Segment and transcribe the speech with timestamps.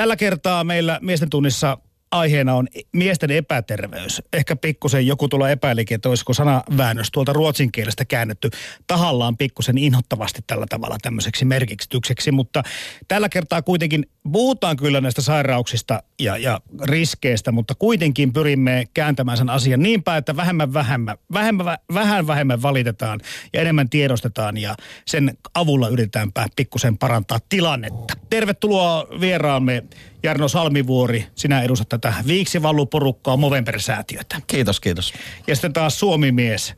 [0.00, 1.78] Tällä kertaa meillä miesten tunnissa
[2.10, 4.22] aiheena on miesten epäterveys.
[4.32, 8.50] Ehkä pikkusen joku tulee epäilikin, että olisiko sanaväännös tuolta ruotsin kielestä käännetty
[8.86, 12.32] tahallaan pikkusen inhottavasti tällä tavalla tämmöiseksi merkitykseksi.
[12.32, 12.62] Mutta
[13.08, 19.50] tällä kertaa kuitenkin puhutaan kyllä näistä sairauksista ja, ja riskeistä, mutta kuitenkin pyrimme kääntämään sen
[19.50, 23.20] asian niin päin, että vähemmän, vähemmän, vähemmän, vähän vähemmän valitetaan
[23.52, 24.74] ja enemmän tiedostetaan ja
[25.06, 28.14] sen avulla yritetäänpä pikkusen parantaa tilannetta.
[28.30, 29.82] Tervetuloa vieraamme
[30.22, 34.40] Jarno Salmivuori, sinä edustat tätä Viiksivalluporukkaa Movember-säätiötä.
[34.46, 35.12] Kiitos, kiitos.
[35.46, 36.74] Ja sitten taas Suomi-mies,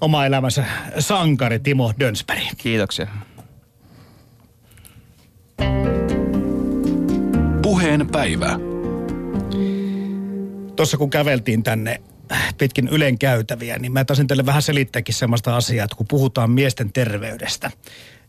[0.00, 0.64] oma elämänsä
[0.98, 2.42] sankari Timo Dönsberg.
[2.58, 3.06] Kiitoksia.
[7.62, 8.58] Puheen päivä.
[10.76, 12.00] Tuossa kun käveltiin tänne
[12.58, 16.92] pitkin Ylen käytäviä, niin mä taisin teille vähän selittääkin sellaista asiaa, että kun puhutaan miesten
[16.92, 17.70] terveydestä,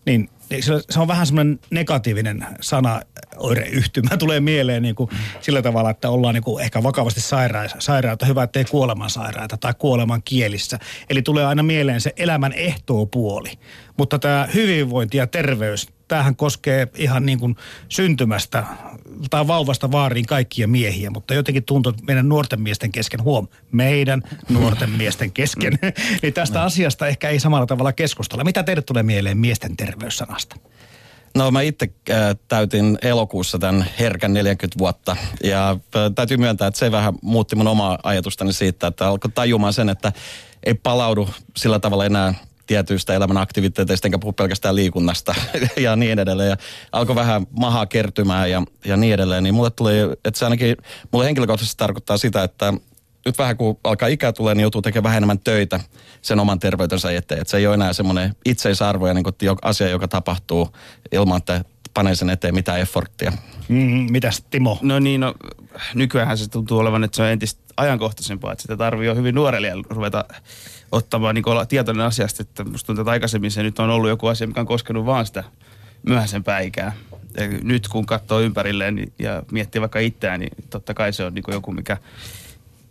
[0.06, 0.30] niin
[0.62, 3.02] se on vähän semmoinen negatiivinen sana,
[3.38, 5.10] oireyhtymä tulee mieleen niin kuin
[5.42, 9.74] sillä tavalla, että ollaan niin kuin ehkä vakavasti sairaita, sairaata, hyvä, ettei kuoleman sairaita tai
[9.78, 10.80] kuoleman kielissä.
[11.10, 13.52] Eli tulee aina mieleen se elämän ehtoopuoli.
[13.98, 17.56] Mutta tämä hyvinvointi ja terveys, tämähän koskee ihan niin kuin
[17.90, 18.64] syntymästä
[19.30, 24.22] tai vauvasta vaariin kaikkia miehiä, mutta jotenkin tuntuu, että meidän nuorten miesten kesken, huom, meidän
[24.50, 25.80] nuorten miesten kesken,
[26.22, 28.44] niin tästä asiasta ehkä ei samalla tavalla keskustella.
[28.44, 30.56] Mitä teille tulee mieleen miesten terveyssanasta?
[31.36, 32.18] No mä itse äh,
[32.48, 37.68] täytin elokuussa tämän herkän 40 vuotta ja äh, täytyy myöntää, että se vähän muutti mun
[37.68, 40.12] omaa ajatustani siitä, että alkoi tajumaan sen, että
[40.64, 42.34] ei palaudu sillä tavalla enää
[42.68, 45.36] tietyistä elämän aktiviteeteista, enkä puhu pelkästään liikunnasta
[45.78, 46.50] ja niin edelleen.
[46.50, 46.58] Ja
[46.92, 49.44] alkoi vähän mahaa kertymään ja, ja niin edelleen.
[49.44, 49.94] Niin mulle tuli,
[50.26, 50.78] että se ainakin,
[51.12, 52.74] mulle henkilökohtaisesti tarkoittaa sitä, että
[53.26, 55.80] nyt vähän kun alkaa ikää tulee, niin joutuu tekemään vähän enemmän töitä
[56.22, 57.42] sen oman terveytensä eteen.
[57.42, 59.26] Että se ei ole enää semmoinen itseisarvo ja niin
[59.62, 60.70] asia, joka tapahtuu
[61.12, 63.32] ilman, että panee sen eteen mitään efforttia.
[63.68, 64.80] Mm, mitäs Timo?
[64.82, 65.34] No niin, no,
[65.94, 69.72] nykyään se tuntuu olevan, että se on entistä ajankohtaisempaa, että sitä tarvii jo hyvin nuorelle
[69.90, 70.26] ruveta
[70.94, 74.28] ottamaan niin olla tietoinen asiasta, että musta tuntuu, että aikaisemmin se nyt on ollut joku
[74.28, 75.44] asia, mikä on koskenut vaan sitä
[76.04, 76.94] myöhäisempää ikää.
[77.38, 81.34] Ja nyt kun katsoo ympärilleen niin, ja miettii vaikka itseään, niin totta kai se on
[81.34, 81.98] niin joku, mikä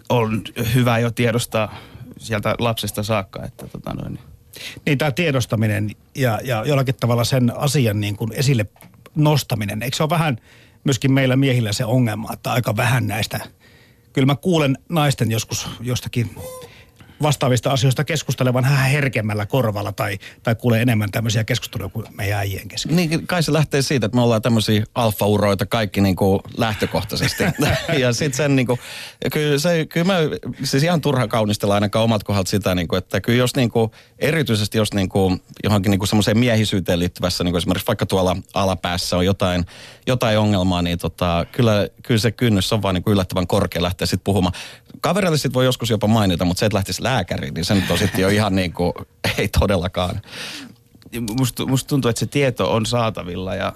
[0.09, 0.43] on
[0.75, 1.75] hyvä jo tiedostaa
[2.19, 3.45] sieltä lapsesta saakka.
[3.45, 4.19] Että tota noin.
[4.87, 8.67] Niin tämä tiedostaminen ja, ja jollakin tavalla sen asian niin kuin esille
[9.15, 10.39] nostaminen, eikö se ole vähän
[10.85, 13.41] myöskin meillä miehillä se ongelma, että aika vähän näistä,
[14.13, 16.31] kyllä mä kuulen naisten joskus jostakin
[17.23, 22.69] vastaavista asioista keskustelevan vähän herkemmällä korvalla tai, tai kuulee enemmän tämmöisiä keskusteluja kuin meidän äijien
[22.69, 22.97] kesken.
[22.97, 27.45] Niin, kai se lähtee siitä, että me ollaan tämmöisiä alfauroita kaikki niin kuin lähtökohtaisesti.
[28.03, 28.81] ja sitten sen niin kuin,
[29.33, 30.19] kyllä, se, kyllä mä,
[30.65, 33.91] siis ihan turha kaunistella ainakaan omat kohdat sitä, niin kuin, että kyllä jos niin kuin,
[34.19, 38.37] erityisesti jos niin kuin, johonkin niin kuin semmoiseen miehisyyteen liittyvässä, niin kuin esimerkiksi vaikka tuolla
[38.55, 39.67] alapäässä on jotain,
[40.07, 44.07] jotain ongelmaa, niin tota, kyllä, kyllä se kynnys on vaan niin kuin yllättävän korkea lähteä
[44.07, 44.55] sitten puhumaan.
[45.01, 47.99] Kavereille sitten voi joskus jopa mainita, mutta se, että lähtisi lääkäriin, niin se nyt on
[47.99, 48.93] sitten jo ihan niin kuin,
[49.39, 50.23] ei todellakaan.
[51.39, 53.73] Musta, musta tuntuu, että se tieto on saatavilla ja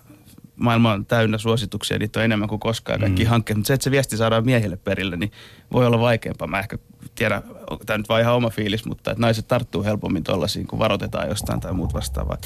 [0.56, 3.30] maailma on täynnä suosituksia, niitä on enemmän kuin koskaan kaikki mm.
[3.30, 3.56] hankkeet.
[3.56, 5.32] Mutta se, että se viesti saadaan miehille perille, niin
[5.72, 6.48] voi olla vaikeampaa.
[6.48, 6.78] Mä ehkä
[7.14, 7.42] tiedän,
[7.86, 11.60] tämä nyt vaan ihan oma fiilis, mutta että naiset tarttuu helpommin tuollaisiin, kun varoitetaan jostain
[11.60, 12.38] tai muut vastaavaa.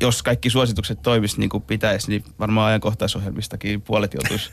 [0.00, 4.50] Jos kaikki suositukset toimisi niin kuin pitäisi, niin varmaan ajankohtaisohjelmistakin puolet joutuisi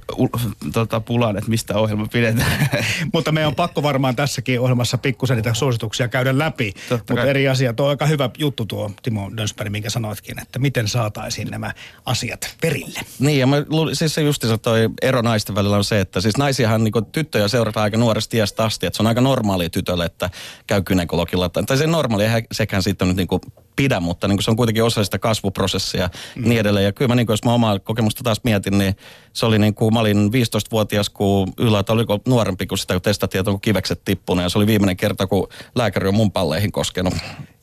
[0.72, 2.68] tota, pulaan, että mistä ohjelma pidetään.
[3.12, 6.72] Mutta me on pakko varmaan tässäkin ohjelmassa pikkusen niitä suosituksia käydä läpi.
[6.90, 7.72] Mutta eri asia.
[7.72, 11.72] Tuo on aika hyvä juttu tuo Timo Dönsberg, minkä sanoitkin, että miten saataisiin nämä
[12.06, 13.00] asiat perille.
[13.18, 13.56] Niin ja mä,
[13.92, 17.84] siis se justiinsa toi ero naisten välillä on se, että siis naisiahan niin tyttöjä seurataan
[17.84, 20.30] aika nuoresta iästä asti, että se on aika normaalia tytölle, että
[20.66, 21.48] käy kynekologilla.
[21.48, 23.40] Tai se normaali, sekään siitä nyt niin kuin
[23.76, 26.48] pidä, mutta niin kuin se on kuitenkin osa sitä kasvuprosessia ja mm.
[26.48, 26.84] niin edelleen.
[26.84, 28.96] Ja kyllä mä, niin kuin, jos mä omaa kokemusta taas mietin, niin
[29.32, 33.40] se oli niin kuin, mä olin 15-vuotias, kun yllätä oliko nuorempi, kun sitä kun testattiin,
[33.40, 34.42] että onko kivekset tippunut.
[34.42, 37.14] Ja se oli viimeinen kerta, kun lääkäri on mun palleihin koskenut.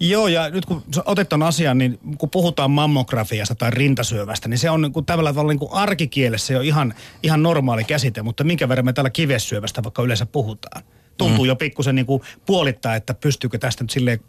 [0.09, 4.69] Joo, ja nyt kun otet ton asian, niin kun puhutaan mammografiasta tai rintasyövästä, niin se
[4.69, 6.93] on niin kuin tällä tavalla niin kuin arkikielessä jo ihan,
[7.23, 10.83] ihan normaali käsite, mutta minkä verran me täällä kivesyövästä vaikka yleensä puhutaan?
[11.17, 11.47] Tuntuu mm.
[11.47, 14.19] jo pikkusen niin kuin puolittaa, että pystyykö tästä nyt silleen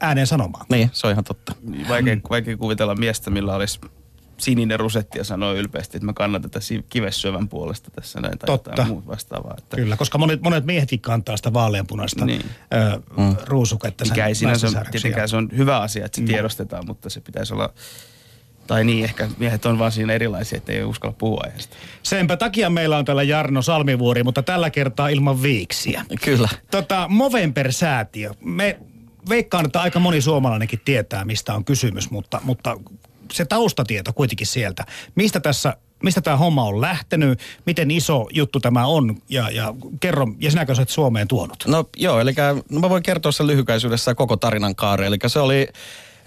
[0.00, 0.66] ääneen sanomaan.
[0.70, 1.54] Niin, se on ihan totta.
[1.88, 2.22] Vaikea, mm.
[2.30, 3.80] vaikea kuvitella miestä, millä olisi
[4.38, 8.70] sininen rusetti ja sanoi ylpeästi, että mä kannatan tätä kivessyövän puolesta tässä näin tai Totta.
[8.70, 9.54] jotain muuta vastaavaa.
[9.58, 9.76] Että...
[9.76, 12.42] Kyllä, koska monet, monet miehetkin kantaa sitä vaaleanpunaista niin.
[12.74, 13.36] ö, mm.
[13.44, 14.04] ruusuketta.
[14.04, 16.26] Mikä ei sinänsä, tietenkään se on hyvä asia, että se mm.
[16.26, 17.72] tiedostetaan, mutta se pitäisi olla
[18.68, 21.76] tai niin, ehkä miehet on vaan siinä erilaisia, että ei uskalla puhua aiheesta.
[22.02, 26.04] Senpä takia meillä on täällä Jarno Salmivuori, mutta tällä kertaa ilman viiksiä.
[26.24, 26.48] Kyllä.
[26.70, 28.30] Tota, Movember-säätiö.
[28.40, 28.78] Me
[29.28, 32.76] veikkaan, että aika moni suomalainenkin tietää, mistä on kysymys, mutta, mutta
[33.32, 34.84] se taustatieto kuitenkin sieltä.
[35.14, 40.26] Mistä tässä mistä tämä homma on lähtenyt, miten iso juttu tämä on ja, ja kerro,
[40.40, 41.64] ja sinäkö oot Suomeen tuonut?
[41.66, 42.34] No joo, eli
[42.70, 45.06] no mä voin kertoa sen lyhykäisyydessä koko tarinan kaari.
[45.06, 45.68] Eli se oli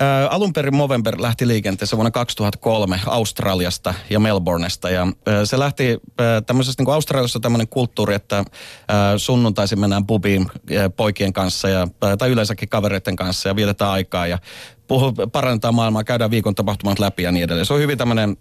[0.01, 4.89] Ää, alun perin Movember lähti liikenteessä vuonna 2003 Australiasta ja Melbourneesta.
[4.89, 8.43] Ja ää, se lähti ää, tämmöisestä, niin Australiassa tämmöinen kulttuuri, että
[8.87, 10.47] ää, sunnuntaisin mennään pubiin
[10.77, 14.27] ää, poikien kanssa ja, ää, tai yleensäkin kavereiden kanssa ja vietetään aikaa.
[14.27, 14.39] Ja
[14.91, 17.65] puhu, parantaa maailmaa, käydään viikon tapahtumat läpi ja niin edelleen.
[17.65, 18.37] Se on hyvin tämmöinen,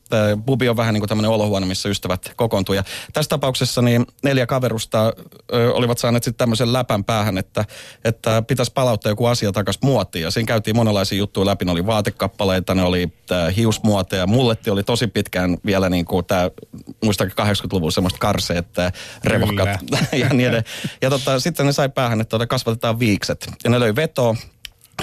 [0.47, 2.75] bubi on vähän niin kuin tämmöinen olohuone, missä ystävät kokoontuu.
[2.75, 5.13] Ja tässä tapauksessa niin neljä kaverusta
[5.53, 7.65] ö, olivat saaneet sitten tämmöisen läpän päähän, että,
[8.05, 10.23] että pitäisi palauttaa joku asia takaisin muotiin.
[10.23, 11.65] Ja siinä käytiin monenlaisia juttuja läpi.
[11.65, 13.13] Ne oli vaatekappaleita, ne oli
[13.57, 14.27] hiusmuoteja.
[14.27, 16.51] Mulletti oli tosi pitkään vielä niin kuin tämä,
[17.05, 18.67] muistakin 80-luvulla semmoista karseet,
[19.25, 19.69] revohkat
[20.13, 20.65] ja niin edelleen.
[21.03, 23.51] Ja tota, sitten ne sai päähän, että tota, kasvatetaan viikset.
[23.65, 24.37] Ja ne löi vetoa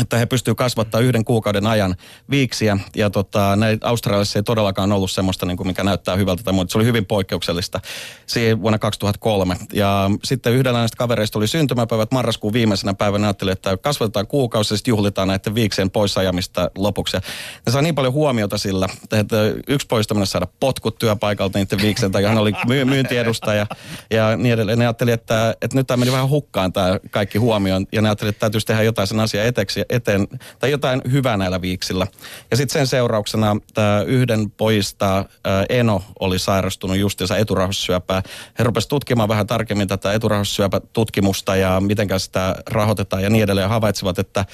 [0.02, 1.96] että he pystyvät kasvattaa yhden kuukauden ajan
[2.30, 2.78] viiksiä.
[2.96, 6.72] Ja tota, ne Australiassa ei todellakaan ollut semmoista, niin kuin mikä näyttää hyvältä tai muuta.
[6.72, 7.80] Se oli hyvin poikkeuksellista
[8.26, 9.58] siihen vuonna 2003.
[9.74, 13.28] Ja sitten yhdellä näistä kavereista oli syntymäpäivät marraskuun viimeisenä päivänä.
[13.28, 17.18] Ajattelin, että kasvatetaan kuukausi ja sitten juhlitaan näiden viiksien poisajamista lopuksi.
[17.18, 17.22] Ja
[17.66, 22.12] ne saa niin paljon huomiota sillä, että yksi poista mennä saada potkut työpaikalta niiden viiksen,
[22.12, 23.68] tai hän oli my- myyntiedustaja
[24.12, 24.80] ja niin edelleen.
[24.80, 27.86] Ne ajatteli, että, että nyt tämä meni vähän hukkaan tämä kaikki huomioon.
[27.92, 30.28] Ja ne ajatteli, että täytyisi tehdä jotain sen asian eteksi eteen,
[30.60, 32.08] tai jotain hyvää näillä viiksillä.
[32.52, 35.26] Ja sitten sen seurauksena tämä yhden poista
[35.70, 38.24] Eno oli sairastunut justiinsa eturauhassyöpää.
[38.60, 43.70] He rupesivat tutkimaan vähän tarkemmin tätä eturauhassyöpätutkimusta ja miten sitä rahoitetaan ja niin edelleen.
[43.70, 44.46] Havaitsivat, että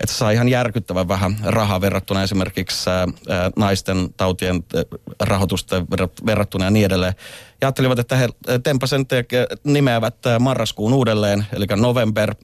[0.00, 3.06] että saa ihan järkyttävän vähän rahaa verrattuna esimerkiksi ää,
[3.56, 4.64] naisten tautien
[5.20, 5.86] rahoitusta
[6.26, 7.14] verrattuna ja niin edelleen.
[7.60, 8.28] Ja ajattelivat, että he
[8.62, 9.06] tempasen
[9.64, 12.34] nimeävät marraskuun uudelleen, eli November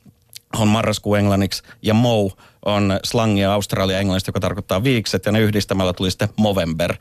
[0.59, 2.33] on marraskuu englanniksi, ja Mou
[2.65, 6.95] on slangia Australia englannista, joka tarkoittaa viikset, ja ne yhdistämällä tuli sitten Movember.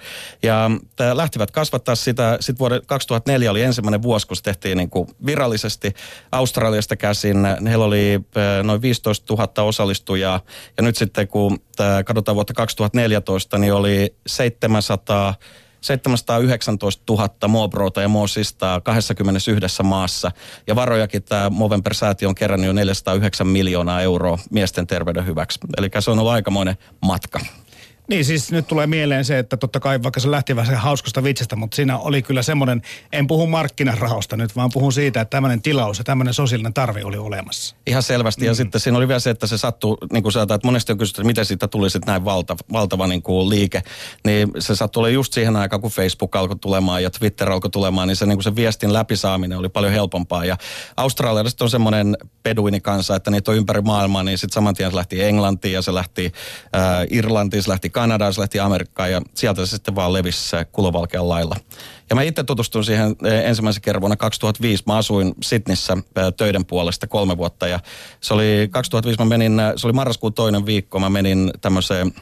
[0.44, 0.72] Ja
[1.14, 5.94] lähtivät kasvattaa sitä, sitten vuoden 2004 oli ensimmäinen vuosi, kun se tehtiin niin kuin virallisesti
[6.32, 7.38] Australiasta käsin.
[7.68, 8.20] Heillä oli
[8.64, 10.42] noin 15 000 osallistujaa,
[10.78, 11.60] ja nyt sitten kun
[12.06, 15.36] katsotaan vuotta 2014, niin oli 700
[15.82, 20.32] 719 000 Mobrota ja Moosista 21 maassa.
[20.68, 25.60] Ja varojakin tämä Movember-säätiö on kerännyt jo 409 miljoonaa euroa miesten terveyden hyväksi.
[25.78, 27.40] Eli se on ollut aikamoinen matka.
[28.08, 31.56] Niin siis nyt tulee mieleen se, että totta kai vaikka se lähti vähän hauskasta vitsestä,
[31.56, 32.82] mutta siinä oli kyllä semmoinen,
[33.12, 37.18] en puhu markkinarahosta nyt, vaan puhun siitä, että tämmöinen tilaus ja tämmöinen sosiaalinen tarve oli
[37.18, 37.76] olemassa.
[37.88, 38.42] Ihan selvästi.
[38.42, 38.48] Mm.
[38.48, 40.98] Ja sitten siinä oli vielä se, että se sattuu, niin kuin sanotaan, että monesti on
[40.98, 43.84] kysytty, että miten siitä tuli sitten näin valtava, valtava niin kuin liike.
[44.26, 48.08] Niin se sattui olla just siihen aikaan, kun Facebook alkoi tulemaan ja Twitter alkoi tulemaan,
[48.08, 50.46] niin se, niin kuin se viestin läpisaaminen oli paljon helpompaa.
[50.46, 50.58] Ja
[50.98, 55.24] Australialaiset on semmoinen peduinikansa, että niitä on ympäri maailmaa, niin sitten saman tien se lähti
[55.24, 56.32] Englantiin ja se lähti
[56.76, 61.30] äh, Irlantiin, se lähti Kanadaan, se lähti Amerikkaan ja sieltä se sitten vaan levisi kulovalkean
[61.30, 61.56] lailla.
[62.10, 64.84] Ja mä itse tutustuin siihen eh, ensimmäisen kerran vuonna 2005.
[64.88, 67.80] Mä asuin Sydneyssä eh, töiden puolesta kolme vuotta ja
[68.22, 72.14] se oli 2005 mä menin, eh, se oli marraskuun toinen viikko, mä menin tämmöiseen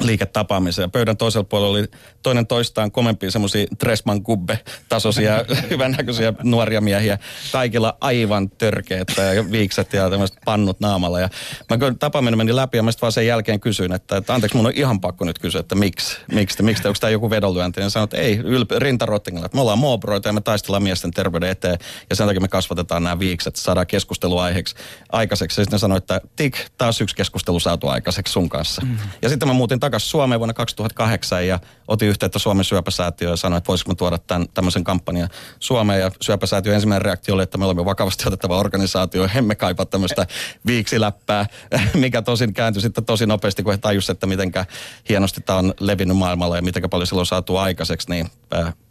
[0.00, 0.90] liiketapaamiseen.
[0.90, 1.88] Pöydän toisella puolella oli
[2.22, 4.58] toinen toistaan komempia semmoisia Tresman kubbe
[4.88, 7.18] tasoisia hyvännäköisiä nuoria miehiä.
[7.52, 11.20] Kaikilla aivan törkeät ja viikset ja tämmöiset pannut naamalla.
[11.20, 11.28] Ja
[11.70, 14.66] mä tapaaminen meni läpi ja mä sitten vaan sen jälkeen kysyin, että, että anteeksi mun
[14.66, 17.80] on ihan pakko nyt kysyä, että miksi, miksi, miksi onko tämä joku vedonlyönti.
[17.80, 21.50] Ja sanoin, että ei, ylp- rintarottingilla, että me ollaan moobroita ja me taistellaan miesten terveyden
[21.50, 21.78] eteen
[22.10, 24.74] ja sen takia me kasvatetaan nämä viikset, saadaan keskusteluaiheeksi
[25.12, 25.60] aikaiseksi.
[25.60, 28.82] Ja sitten sanoi, että tik, taas yksi keskustelu saatu aikaiseksi sun kanssa.
[28.84, 28.98] Mm.
[29.22, 33.58] Ja sitten mä muutin takaisin Suomeen vuonna 2008 ja otin yhteyttä Suomen syöpäsäätiöön ja sanoin,
[33.58, 35.28] että voisiko tuoda tämän, tämmöisen kampanjan
[35.58, 36.00] Suomeen.
[36.00, 40.26] Ja syöpäsäätiön ensimmäinen reaktio oli, että me olemme vakavasti otettava organisaatio, emme kaipaa tämmöistä
[40.66, 41.46] viiksiläppää,
[41.94, 44.66] mikä tosin kääntyi sitten tosi nopeasti, kun he tajusivat, että mitenkä
[45.08, 48.30] hienosti tämä on levinnyt maailmalla ja miten paljon silloin saatu aikaiseksi, niin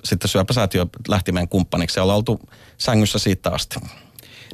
[0.03, 2.39] sitten syöpäsäätiö lähti meidän kumppaniksi ja ollaan oltu
[2.77, 3.79] sängyssä siitä asti.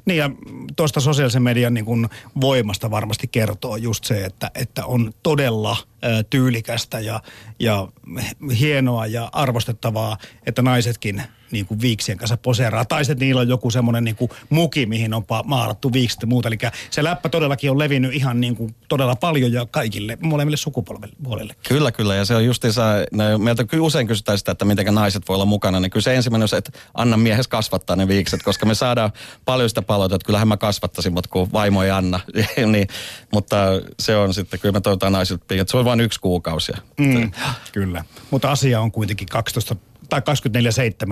[0.05, 0.29] Niin ja
[0.75, 2.09] tuosta sosiaalisen median niin kuin
[2.41, 5.77] voimasta varmasti kertoo just se, että, että on todella
[6.29, 7.21] tyylikästä ja,
[7.59, 7.87] ja
[8.59, 12.85] hienoa ja arvostettavaa, että naisetkin niin kuin viiksien kanssa poseeraa.
[12.85, 16.47] Tai sitten niillä on joku semmoinen niin kuin muki, mihin on maalattu viikset ja muuta.
[16.47, 16.57] Eli
[16.89, 21.55] se läppä todellakin on levinnyt ihan niin kuin todella paljon ja kaikille, molemmille sukupolville.
[21.67, 22.15] Kyllä, kyllä.
[22.15, 25.45] Ja se on justiinsa, no, meiltä kyllä usein kysytään sitä, että miten naiset voi olla
[25.45, 25.79] mukana.
[25.79, 29.11] Niin kyllä se ensimmäinen on se, että anna miehes kasvattaa ne viikset, koska me saadaan
[29.45, 32.19] paljon sitä palautetta, että kyllähän mä kasvattaisin, mutta kun vaimo ei anna.
[32.71, 32.87] niin,
[33.33, 33.57] mutta
[33.99, 36.71] se on sitten, kyllä me toivotaan naisilta, että se on vain yksi kuukausi.
[36.97, 37.31] Mm,
[37.71, 38.03] kyllä.
[38.31, 39.75] Mutta asia on kuitenkin 12
[40.09, 40.21] tai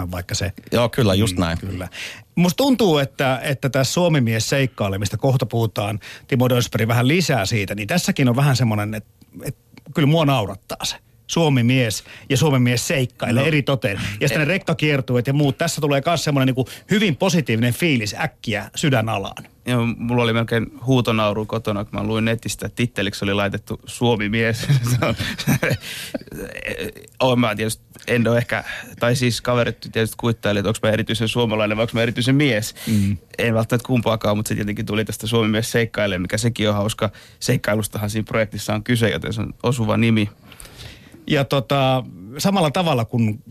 [0.05, 0.51] 24-7 vaikka se.
[0.71, 1.57] Joo, kyllä, just mm, näin.
[1.57, 1.87] Kyllä.
[2.35, 7.75] Musta tuntuu, että, että tässä suomimies seikkailemista mistä kohta puhutaan, Timo Dönsberg vähän lisää siitä,
[7.75, 9.09] niin tässäkin on vähän semmoinen, että,
[9.43, 9.61] että
[9.93, 10.95] kyllä mua naurattaa se.
[11.27, 13.47] Suomi mies ja Suomen mies seikkailee no.
[13.47, 14.01] eri toteen.
[14.19, 15.57] Ja sitten ne rekkakiertueet ja muut.
[15.57, 19.43] Tässä tulee myös semmoinen niin hyvin positiivinen fiilis äkkiä sydänalaan.
[19.65, 24.29] Joo, mulla oli melkein huutonauru kotona, kun mä luin netistä, että titteliksi oli laitettu Suomi
[24.29, 24.67] mies.
[27.19, 28.63] on mä tietysti, en ole ehkä,
[28.99, 32.75] tai siis kaverit tietysti kuittaili, että onko mä erityisen suomalainen vai onko mä erityisen mies.
[32.87, 33.17] Mm.
[33.37, 37.09] En välttämättä kumpaakaan, mutta se tietenkin tuli tästä Suomi mies seikkailee, mikä sekin on hauska.
[37.39, 40.29] Seikkailustahan siinä projektissa on kyse, joten se on osuva nimi.
[41.27, 42.03] Ja tota,
[42.37, 43.43] samalla tavalla kun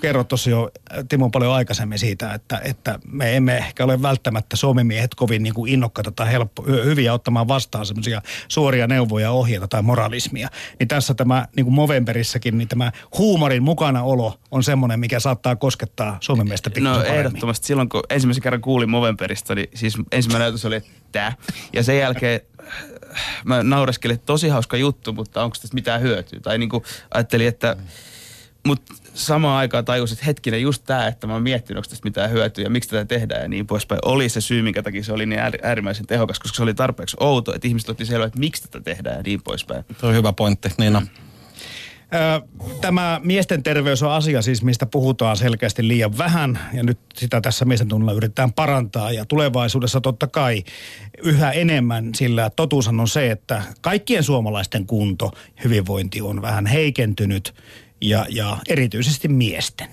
[0.00, 0.70] kerroit tuossa jo
[1.08, 5.72] Timo paljon aikaisemmin siitä, että, että me emme ehkä ole välttämättä suomimiehet kovin niin kuin
[5.72, 10.48] innokkaita tai helppo, hyviä ottamaan vastaan semmoisia suoria neuvoja, ohjeita tai moralismia.
[10.78, 16.18] Niin tässä tämä niin kuin Movemberissäkin, niin tämä huumorin mukanaolo on semmoinen, mikä saattaa koskettaa
[16.20, 17.66] Suomen miestä No ehdottomasti.
[17.66, 21.32] Silloin kun ensimmäisen kerran kuulin Movemberista, niin siis ensimmäinen ajatus oli, että tämä.
[21.72, 22.40] Ja sen jälkeen
[23.44, 26.40] mä naureskelin, että tosi hauska juttu, mutta onko tästä mitään hyötyä?
[26.40, 26.84] Tai niin kuin
[27.14, 27.76] ajattelin, että
[28.66, 32.30] mutta samaan aikaan tajusin, että hetkinen, just tämä, että mä oon miettinyt, onko tästä mitään
[32.30, 33.98] hyötyä ja miksi tätä tehdään ja niin poispäin.
[34.04, 37.54] Oli se syy, minkä takia se oli niin äärimmäisen tehokas, koska se oli tarpeeksi outo,
[37.54, 39.84] että ihmiset otti selvää, että miksi tätä tehdään ja niin poispäin.
[40.00, 41.00] Se on hyvä pointti, Niina.
[41.00, 41.27] Mm.
[42.80, 47.64] Tämä miesten terveys on asia siis, mistä puhutaan selkeästi liian vähän ja nyt sitä tässä
[47.64, 50.64] miesten tunnilla yritetään parantaa ja tulevaisuudessa totta kai
[51.22, 55.32] yhä enemmän, sillä totuushan on se, että kaikkien suomalaisten kunto,
[55.64, 57.54] hyvinvointi on vähän heikentynyt
[58.00, 59.88] ja, ja erityisesti miesten.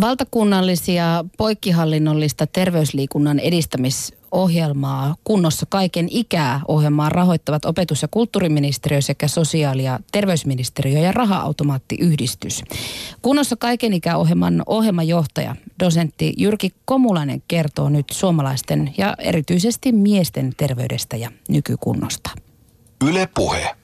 [0.00, 3.40] Valtakunnallisia poikkihallinnollista terveysliikunnan
[4.30, 12.62] edistämisohjelmaa kunnossa kaiken ikää ohjelmaa rahoittavat opetus- ja kulttuuriministeriö sekä sosiaali- ja terveysministeriö ja raha-automaattiyhdistys.
[13.22, 21.16] Kunnossa kaiken ikää ohjelman ohjelmajohtaja, dosentti Jyrki Komulainen kertoo nyt suomalaisten ja erityisesti miesten terveydestä
[21.16, 22.30] ja nykykunnosta.
[23.08, 23.76] Yle Puhe.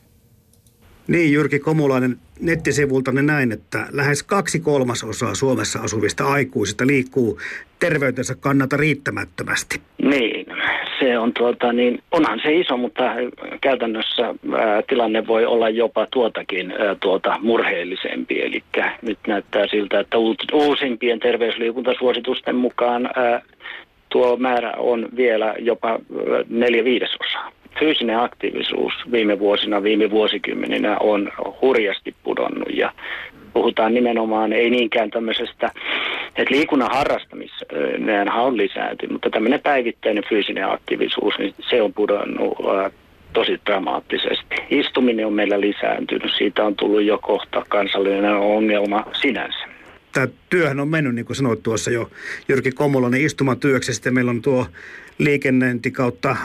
[1.08, 7.40] Niin, Jyrki Komulainen, nettisivultanne näin, että lähes kaksi kolmasosaa Suomessa asuvista aikuisista liikkuu
[7.80, 9.80] terveytensä kannalta riittämättömästi.
[10.02, 10.46] Niin,
[10.98, 13.02] se on tuota, niin onhan se iso, mutta
[13.60, 18.42] käytännössä ää, tilanne voi olla jopa tuotakin ää, tuota murheellisempi.
[18.42, 18.62] Eli
[19.02, 20.18] nyt näyttää siltä, että
[20.52, 23.42] uusimpien terveysliikuntasuositusten mukaan ää,
[24.08, 25.98] tuo määrä on vielä jopa
[26.48, 27.35] neljä viidesosaa
[27.78, 32.92] fyysinen aktiivisuus viime vuosina, viime vuosikymmeninä on hurjasti pudonnut ja
[33.52, 35.70] puhutaan nimenomaan ei niinkään tämmöisestä,
[36.36, 42.58] että liikunnan harrastaminen on lisääntynyt, mutta tämmöinen päivittäinen fyysinen aktiivisuus, niin se on pudonnut
[43.32, 44.56] tosi dramaattisesti.
[44.70, 49.75] Istuminen on meillä lisääntynyt, siitä on tullut jo kohta kansallinen ongelma sinänsä
[50.16, 52.10] tämä työhän on mennyt, niin kuin sanoit tuossa jo
[52.48, 53.94] Jyrki Komulainen istumatyöksi.
[53.94, 54.66] Sitten meillä on tuo
[55.18, 56.36] liikennöinti kautta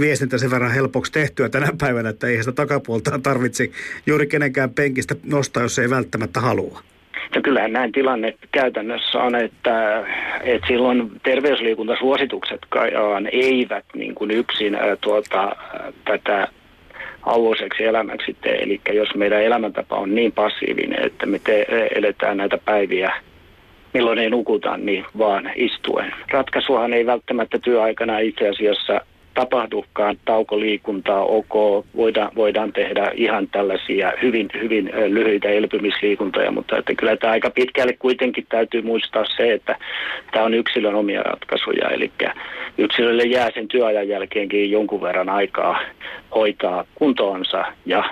[0.00, 3.70] viestintä sen verran helpoksi tehtyä tänä päivänä, että ei sitä takapuolta tarvitse
[4.06, 6.80] juuri kenenkään penkistä nostaa, jos ei välttämättä halua.
[7.34, 10.06] No kyllähän näin tilanne käytännössä on, että,
[10.42, 15.56] että silloin terveysliikuntasuosituksetkaan eivät niin kuin yksin tuota,
[16.04, 16.48] tätä
[17.22, 18.62] auoiseksi elämäksi tee.
[18.62, 23.12] Eli jos meidän elämäntapa on niin passiivinen, että me te, eletään näitä päiviä
[23.94, 26.14] milloin ei nukuta, niin vaan istuen.
[26.30, 29.00] Ratkaisuhan ei välttämättä työaikana itse asiassa
[29.34, 37.16] tapahdukaan taukoliikuntaa, ok, voidaan, voidaan tehdä ihan tällaisia hyvin, hyvin lyhyitä elpymisliikuntoja, mutta että kyllä
[37.16, 39.78] tämä aika pitkälle kuitenkin täytyy muistaa se, että
[40.32, 42.10] tämä on yksilön omia ratkaisuja, eli
[42.78, 45.80] yksilölle jää sen työajan jälkeenkin jonkun verran aikaa
[46.34, 48.04] hoitaa kuntoonsa ja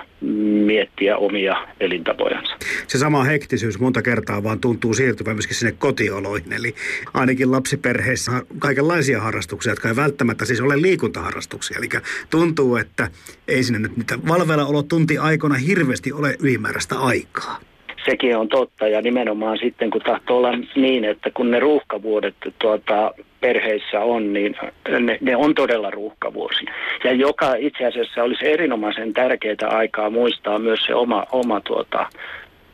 [0.65, 2.55] miettiä omia elintapojansa.
[2.87, 6.53] Se sama hektisyys monta kertaa vaan tuntuu siirtyvän myöskin sinne kotioloihin.
[6.53, 6.75] Eli
[7.13, 11.77] ainakin lapsiperheissä on kaikenlaisia harrastuksia, jotka ei välttämättä siis ole liikuntaharrastuksia.
[11.77, 11.89] Eli
[12.29, 13.09] tuntuu, että
[13.47, 17.59] ei sinne nyt niitä valveilla olo tunti aikana hirveästi ole ylimääräistä aikaa
[18.09, 23.13] sekin on totta ja nimenomaan sitten kun tahtoo olla niin, että kun ne ruuhkavuodet tuota,
[23.41, 24.55] perheissä on, niin
[24.99, 26.65] ne, ne on todella ruuhkavuosi.
[27.03, 32.05] Ja joka itse asiassa olisi erinomaisen tärkeää aikaa muistaa myös se oma, oma tuota,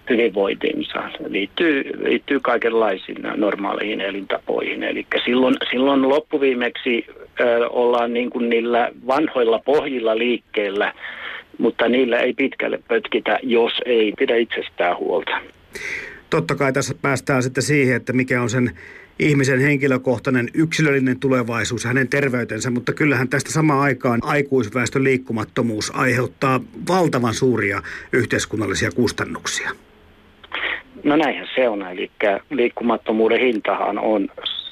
[0.10, 1.04] hyvinvointinsa.
[1.28, 4.84] Liittyy, liittyy kaikenlaisiin normaaleihin elintapoihin.
[4.84, 7.06] Eli silloin, silloin loppuviimeksi
[7.40, 10.94] ö, ollaan niin kuin niillä vanhoilla pohjilla liikkeellä,
[11.58, 15.32] mutta niillä ei pitkälle pötkitä, jos ei pidä itsestään huolta.
[16.30, 18.72] Totta kai tässä päästään sitten siihen, että mikä on sen
[19.20, 27.34] ihmisen henkilökohtainen yksilöllinen tulevaisuus, hänen terveytensä, mutta kyllähän tästä samaan aikaan aikuisväestön liikkumattomuus aiheuttaa valtavan
[27.34, 27.82] suuria
[28.14, 29.72] yhteiskunnallisia kustannuksia.
[31.04, 32.12] No näinhän se on, eli
[32.50, 34.28] liikkumattomuuden hintahan on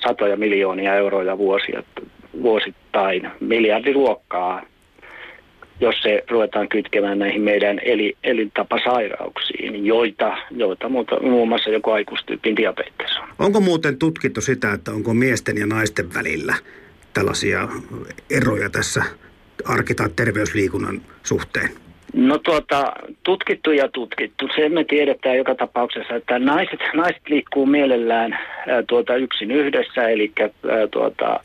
[0.08, 1.84] satoja miljoonia euroja vuosia,
[2.42, 4.62] vuosittain, miljardiluokkaa
[5.80, 12.56] jos se ruvetaan kytkemään näihin meidän eli, elintapasairauksiin, joita, joita muuta, muun muassa joku aikuistyypin
[12.56, 13.28] diabetes on.
[13.40, 16.56] Onko muuten tutkittu sitä, että onko miesten ja naisten välillä
[17.14, 17.68] tällaisia
[18.30, 19.04] eroja tässä
[19.66, 21.70] arki- tai terveysliikunnan suhteen?
[22.14, 24.48] No tuota, tutkittu ja tutkittu.
[24.56, 28.34] Se me tiedetään joka tapauksessa, että naiset, naiset liikkuu mielellään
[28.68, 31.40] ää, tuota yksin yhdessä, eli ää, tuota,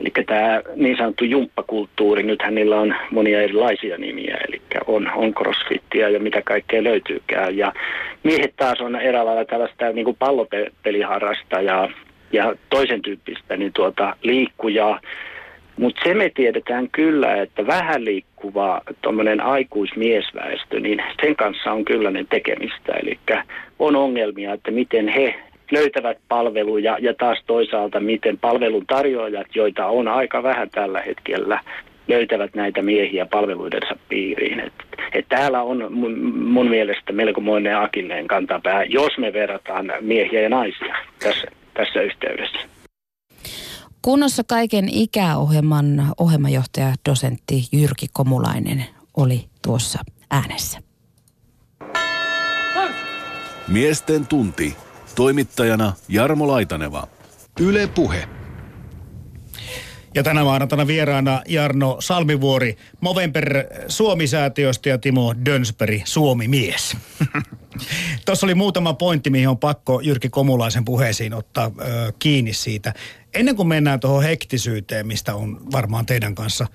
[0.00, 6.08] Eli tämä niin sanottu jumppakulttuuri, nythän niillä on monia erilaisia nimiä, eli on, on crossfittiä
[6.08, 7.56] ja mitä kaikkea löytyykään.
[7.56, 7.72] Ja
[8.22, 11.88] miehet taas on eräällä lailla tällaista niin kuin pallopeliharrasta ja,
[12.32, 15.00] ja toisen tyyppistä niin tuota, liikkujaa.
[15.76, 22.10] Mutta se me tiedetään kyllä, että vähän liikkuva tuommoinen aikuismiesväestö, niin sen kanssa on kyllä
[22.10, 22.92] ne tekemistä.
[23.02, 23.18] Eli
[23.78, 25.34] on ongelmia, että miten he
[25.72, 31.60] löytävät palveluja ja taas toisaalta miten palvelun tarjoajat, joita on aika vähän tällä hetkellä,
[32.08, 34.60] löytävät näitä miehiä palveluidensa piiriin.
[34.60, 34.72] Et,
[35.12, 40.96] et täällä on mun, mun mielestä melkomoinen akilleen kantapää, jos me verrataan miehiä ja naisia
[41.18, 42.58] tässä, tässä yhteydessä.
[44.02, 45.86] Kunnossa kaiken ikäohjelman
[46.18, 48.84] ohjelmajohtaja, dosentti Jyrki Komulainen
[49.16, 49.98] oli tuossa
[50.30, 50.78] äänessä.
[53.68, 54.76] Miesten tunti.
[55.14, 57.08] Toimittajana Jarmo Laitaneva.
[57.60, 58.28] Yle Puhe.
[60.14, 66.96] Ja tänä maanantaina vieraana Jarno Salmivuori Movember Suomi-säätiöstä ja Timo Dönsberg Suomi-mies.
[68.26, 72.94] Tuossa oli muutama pointti, mihin on pakko Jyrki Komulaisen puheisiin ottaa ö, kiinni siitä.
[73.34, 76.66] Ennen kuin mennään tuohon hektisyyteen, mistä on varmaan teidän kanssa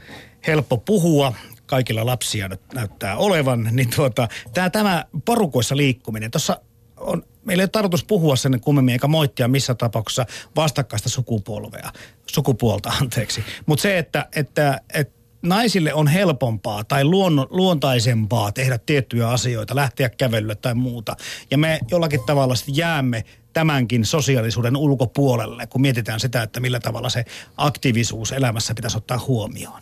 [0.47, 1.33] helppo puhua,
[1.65, 6.61] kaikilla lapsia näyttää olevan, niin tuota, tämä, tämä porukoissa liikkuminen, tuossa
[6.97, 10.25] on, meillä ei ole tarkoitus puhua sen kummemmin eikä moittia missä tapauksessa
[10.55, 11.91] vastakkaista sukupolvea,
[12.27, 13.43] sukupuolta anteeksi.
[13.65, 20.09] Mutta se, että, että, että naisille on helpompaa tai luon, luontaisempaa tehdä tiettyjä asioita, lähteä
[20.09, 21.15] kävelylle tai muuta.
[21.51, 23.23] Ja me jollakin tavalla sitten jäämme
[23.53, 27.25] tämänkin sosiaalisuuden ulkopuolelle, kun mietitään sitä, että millä tavalla se
[27.57, 29.81] aktiivisuus elämässä pitäisi ottaa huomioon.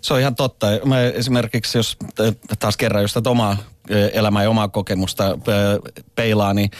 [0.00, 0.66] Se on ihan totta.
[0.84, 1.96] Mä esimerkiksi, jos
[2.58, 3.56] taas kerran just tätä omaa
[4.12, 5.38] elämää ja omaa kokemusta
[6.14, 6.70] peilaa, niin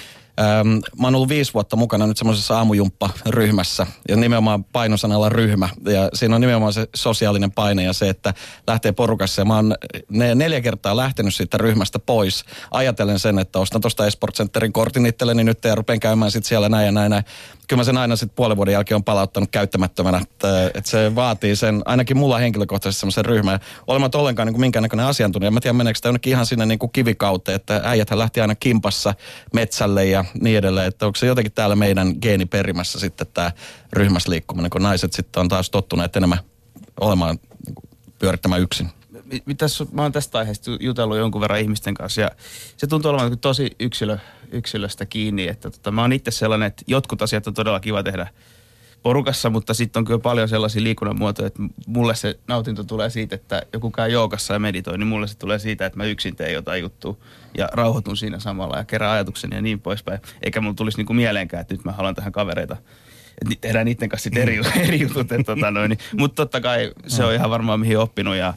[0.41, 0.69] Ähm,
[1.01, 5.69] mä oon ollut viisi vuotta mukana nyt semmoisessa aamujumppa-ryhmässä ja nimenomaan painosanalla ryhmä.
[5.87, 8.35] Ja siinä on nimenomaan se sosiaalinen paine ja se, että
[8.67, 9.41] lähtee porukassa.
[9.41, 9.75] Ja mä oon
[10.35, 12.45] neljä kertaa lähtenyt siitä ryhmästä pois.
[12.71, 16.69] Ajatellen sen, että ostan tuosta Esport Centerin kortin itselleni nyt ja rupean käymään sitten siellä
[16.69, 17.11] näin ja näin.
[17.11, 17.25] näin.
[17.71, 20.19] Kyllä mä sen aina sitten puolen vuoden jälkeen on palauttanut käyttämättömänä.
[20.19, 23.61] Että, että se vaatii sen, ainakin mulla henkilökohtaisesti semmoisen ryhmän.
[23.87, 25.51] Olematta ollenkaan niin kuin minkäännäköinen asiantuntija.
[25.51, 29.15] Mä tiedän, meneekö sitä jonnekin ihan sinne niin kuin kivikauteen, että äijäthän lähti aina kimpassa
[29.53, 30.87] metsälle ja niin edelleen.
[30.87, 33.53] Että onko se jotenkin täällä meidän geeniperimässä sitten tämä
[33.93, 36.39] ryhmäsliikkuminen, kun naiset sitten on taas tottuneet enemmän
[37.01, 37.75] olemaan niin
[38.19, 38.91] pyörittämään yksin
[39.47, 42.31] mitäs, mä oon tästä aiheesta jutellut jonkun verran ihmisten kanssa ja
[42.77, 44.19] se tuntuu olevan tosi yksilö,
[44.53, 48.27] yksilöstä kiinni, että tota, mä oon itse sellainen, että jotkut asiat on todella kiva tehdä
[49.03, 53.35] porukassa, mutta sitten on kyllä paljon sellaisia liikunnan muotoja, että mulle se nautinto tulee siitä,
[53.35, 56.53] että joku käy joukassa ja meditoi, niin mulle se tulee siitä, että mä yksin teen
[56.53, 57.17] jotain juttua
[57.59, 60.21] ja rauhoitun siinä samalla ja kerään ajatukseni ja niin poispäin.
[60.43, 62.77] Eikä mulla tulisi niinku mieleenkään, että nyt mä haluan tähän kavereita
[63.41, 65.27] että tehdään niiden kanssa eri, eri jutut.
[65.47, 65.99] Tota niin.
[66.19, 68.55] Mutta totta kai se on ihan varmaan mihin oppinut ja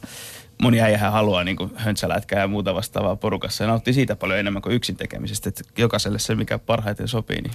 [0.62, 4.74] moni äijähän haluaa niin höntsälätkää ja muuta vastaavaa porukassa ja nauttii siitä paljon enemmän kuin
[4.74, 5.48] yksin tekemisestä.
[5.48, 7.40] Että jokaiselle se, mikä parhaiten sopii.
[7.42, 7.52] Niin.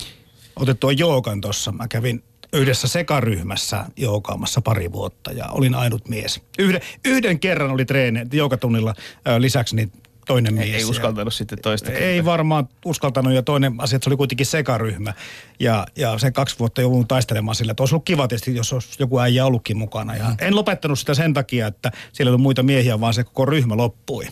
[0.55, 1.71] Otettua joogan tuossa.
[1.71, 6.41] Mä kävin yhdessä sekaryhmässä joogaamassa pari vuotta ja olin ainut mies.
[6.59, 8.93] Yhden, yhden kerran oli treeni joogatunnilla
[9.39, 9.91] lisäksi niin
[10.29, 10.75] toinen mies.
[10.75, 11.91] Ei uskaltanut sitten toista.
[11.91, 15.13] Ei varmaan uskaltanut ja toinen asia, että se oli kuitenkin sekaryhmä.
[15.59, 18.89] Ja, ja sen kaksi vuotta joudun taistelemaan sillä, että olisi ollut kiva tietysti, jos olisi
[18.99, 20.15] joku äijä ollutkin mukana.
[20.15, 23.77] Ja en lopettanut sitä sen takia, että siellä oli muita miehiä, vaan se koko ryhmä
[23.77, 24.27] loppui.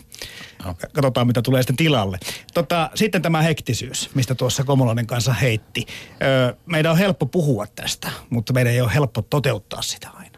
[0.64, 0.74] No.
[0.92, 2.18] Katsotaan, mitä tulee sitten tilalle.
[2.54, 5.86] Tota, sitten tämä hektisyys, mistä tuossa Komolonen kanssa heitti.
[6.22, 10.37] Öö, meidän on helppo puhua tästä, mutta meidän ei ole helppo toteuttaa sitä aina.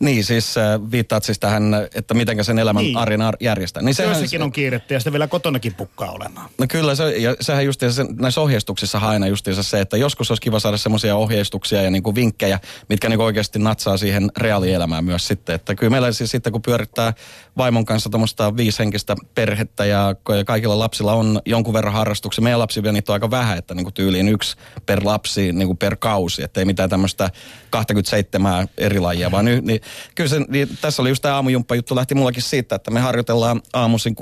[0.00, 2.96] Niin, siis äh, viittaat siis tähän, että miten sen elämän niin.
[2.96, 3.82] arjen ar- järjestää.
[3.82, 6.50] Niin sehän, Joissakin on kiirettä ja sitten vielä kotonakin pukkaa olemaan.
[6.58, 10.42] No kyllä, se, ja sehän just se, näissä ohjeistuksissa aina justiinsa se, että joskus olisi
[10.42, 15.54] kiva saada semmoisia ohjeistuksia ja niinku vinkkejä, mitkä niinku oikeasti natsaa siihen reaalielämään myös sitten.
[15.54, 17.12] Että kyllä meillä siis sitten, kun pyörittää
[17.56, 20.14] vaimon kanssa tämmöistä viishenkistä perhettä ja,
[20.46, 22.42] kaikilla lapsilla on jonkun verran harrastuksia.
[22.42, 24.56] Meidän lapsi vielä niitä on aika vähän, että niinku tyyliin yksi
[24.86, 27.30] per lapsi niinku per kausi, että ei mitään tämmöistä
[27.70, 29.80] 27 eri lajia, vaan y, niin
[30.14, 33.62] kyllä se, niin, tässä oli just tämä aamujumppa juttu lähti mullakin siitä, että me harjoitellaan
[33.72, 34.16] aamuisin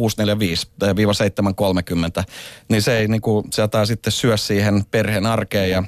[2.21, 2.25] 6.45-7.30.
[2.69, 5.83] Niin se ei niinku, se saattaa sitten syö siihen perheen arkeen ja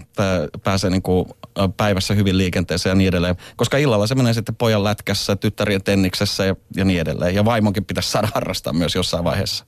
[0.65, 1.37] pääsee niinku
[1.77, 3.37] päivässä hyvin liikenteeseen ja niin edelleen.
[3.57, 7.35] Koska illalla se menee sitten pojan lätkässä, tyttärien tenniksessä ja, ja niin edelleen.
[7.35, 9.65] Ja vaimonkin pitäisi saada harrastaa myös jossain vaiheessa.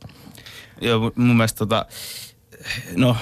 [0.80, 1.86] Joo, mun mielestä tota,
[2.96, 3.16] no,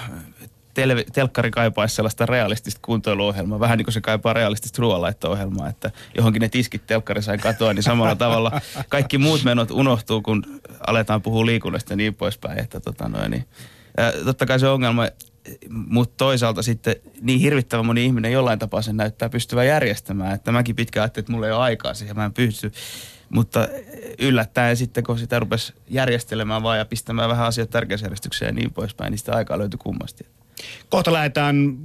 [0.78, 6.40] tel- telkkari kaipaisi sellaista realistista kuntoiluohjelmaa, vähän niin kuin se kaipaa realistista ruoanlaitto-ohjelmaa, että johonkin
[6.40, 10.44] ne tiskit telkkari sai katoa, niin samalla tavalla kaikki muut menot unohtuu, kun
[10.86, 12.58] aletaan puhua liikunnasta ja niin poispäin.
[12.58, 13.44] Että tota noin, niin,
[13.96, 15.08] ja totta kai se ongelma,
[15.70, 20.76] mutta toisaalta sitten niin hirvittävän moni ihminen jollain tapaa sen näyttää pystyvän järjestämään, että mäkin
[20.76, 22.72] pitkään ajattelin, että mulla ei ole aikaa siihen, mä en pysty.
[23.30, 23.68] Mutta
[24.18, 29.10] yllättäen sitten, kun sitä rupesi järjestelemään vaan ja pistämään vähän asiat tärkeysjärjestykseen ja niin poispäin,
[29.10, 30.26] niin sitä aikaa löytyi kummasti.
[30.88, 31.78] Kohta lähdetään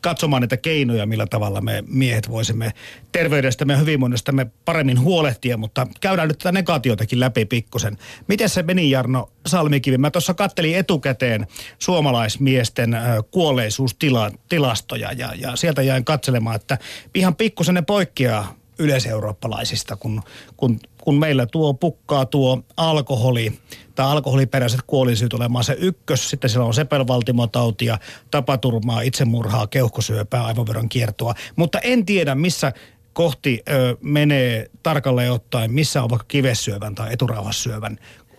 [0.00, 2.72] katsomaan niitä keinoja, millä tavalla me miehet voisimme
[3.12, 7.98] terveydestämme ja hyvinvoinnistamme paremmin huolehtia, mutta käydään nyt tätä negaatiotakin läpi pikkusen.
[8.28, 9.98] Miten se meni Jarno Salmikivi?
[9.98, 11.46] Mä tuossa kattelin etukäteen
[11.78, 12.96] suomalaismiesten
[13.30, 16.78] kuolleisuustilastoja ja, ja sieltä jäin katselemaan, että
[17.14, 20.22] ihan pikkusen ne poikkeaa yleiseurooppalaisista, kun,
[20.56, 23.52] kun, kun meillä tuo pukkaa tuo alkoholi
[23.96, 26.30] tai alkoholiperäiset kuolinsyyt olemaan se ykkös.
[26.30, 27.98] Sitten siellä on sepelvaltimotautia,
[28.30, 31.34] tapaturmaa, itsemurhaa, keuhkosyöpää, aivoveron kiertoa.
[31.56, 32.72] Mutta en tiedä, missä
[33.12, 37.98] kohti ö, menee tarkalleen ottaen, missä on vaikka kivessyövän tai eturauhassyövän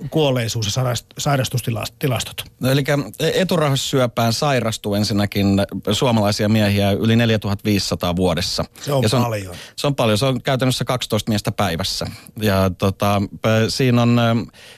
[0.09, 2.43] kuolleisuus- ja sairastustilastot?
[2.59, 2.83] No, eli
[3.33, 5.47] eturauhassyöpään sairastuu ensinnäkin
[5.91, 8.65] suomalaisia miehiä yli 4500 vuodessa.
[8.81, 9.55] Se on, ja se on paljon.
[9.75, 10.17] Se on paljon.
[10.17, 12.07] Se on käytännössä 12 miestä päivässä.
[12.41, 13.21] Ja tota,
[13.69, 14.19] siinä on,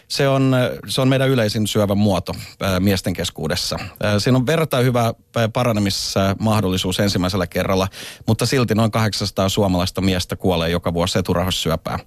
[0.08, 0.56] se, on,
[0.88, 2.34] se on meidän yleisin syövän muoto
[2.80, 3.80] miesten keskuudessa.
[4.18, 5.14] Siinä on verrattuna hyvä
[5.54, 7.88] paranemismahdollisuus ensimmäisellä kerralla,
[8.28, 12.00] mutta silti noin 800 suomalaista miestä kuolee joka vuosi eturauhassyöpään.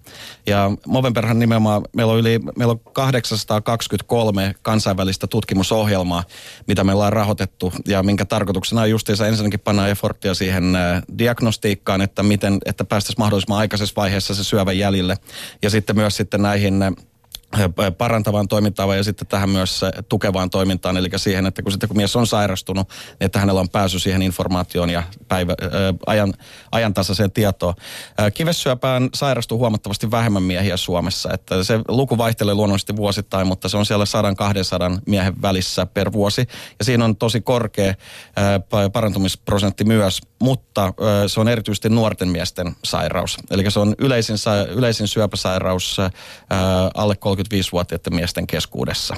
[0.47, 6.25] Ja Movenperhan nimenomaan, meillä on yli meillä on 823 kansainvälistä tutkimusohjelmaa,
[6.67, 12.01] mitä me ollaan rahoitettu ja minkä tarkoituksena on justiinsa ensinnäkin panna efforttia siihen äh, diagnostiikkaan,
[12.01, 15.17] että miten, että päästäisiin mahdollisimman aikaisessa vaiheessa se syövän jäljille
[15.63, 16.93] ja sitten myös sitten näihin äh,
[17.99, 22.17] parantavaan toimintaan ja sitten tähän myös tukevaan toimintaan, eli siihen, että kun sitten kun mies
[22.17, 26.35] on sairastunut, niin että hänellä on pääsy siihen informaatioon ja päivä, ää, ajan,
[26.73, 27.75] ajantasaiseen tietoon.
[28.19, 33.77] Ää, kivessyöpään sairastuu huomattavasti vähemmän miehiä Suomessa, että se luku vaihtelee luonnollisesti vuosittain, mutta se
[33.77, 34.05] on siellä
[34.95, 36.41] 100-200 miehen välissä per vuosi,
[36.79, 37.95] ja siinä on tosi korkea
[38.37, 38.61] ää,
[38.93, 44.37] parantumisprosentti myös, mutta ää, se on erityisesti nuorten miesten sairaus, eli se on yleisin,
[44.69, 46.11] yleisin syöpäsairaus ää,
[46.95, 49.17] alle 30 35-vuotiaiden miesten keskuudessa.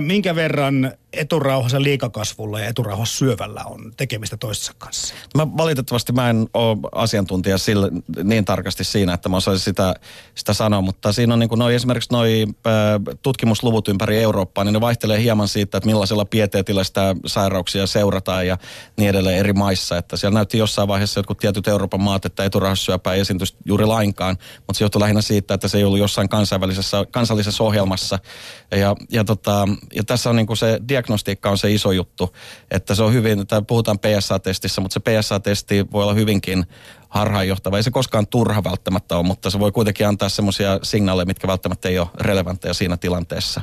[0.00, 5.14] Minkä verran eturauhassa liikakasvulla ja eturauhassa syövällä on tekemistä toistensa kanssa?
[5.36, 7.88] Mä valitettavasti mä en ole asiantuntija sillä,
[8.24, 9.94] niin tarkasti siinä, että mä osaisin sitä,
[10.34, 12.46] sitä sanoa, mutta siinä on niin kuin esimerkiksi noi
[13.22, 18.58] tutkimusluvut ympäri Eurooppaa, niin ne vaihtelee hieman siitä, että millaisella pieteetillä sitä sairauksia seurataan ja
[18.96, 19.96] niin edelleen eri maissa.
[19.96, 24.36] Että siellä näytti jossain vaiheessa jotkut tietyt Euroopan maat, että eturauhassyöpä ei esiintyisi juuri lainkaan,
[24.56, 28.18] mutta se johtui lähinnä siitä, että se ei ollut jossain kansainvälisessä, kansallisessa ohjelmassa.
[28.70, 32.36] Ja, ja, tota, ja tässä on niin kuin se diagnostiikka on se iso juttu,
[32.70, 36.66] että se on hyvin, tai puhutaan PSA-testissä, mutta se PSA-testi voi olla hyvinkin
[37.10, 37.76] harhaanjohtava.
[37.76, 41.88] Ei se koskaan turha välttämättä ole, mutta se voi kuitenkin antaa semmoisia signaaleja, mitkä välttämättä
[41.88, 43.60] ei ole relevantteja siinä tilanteessa.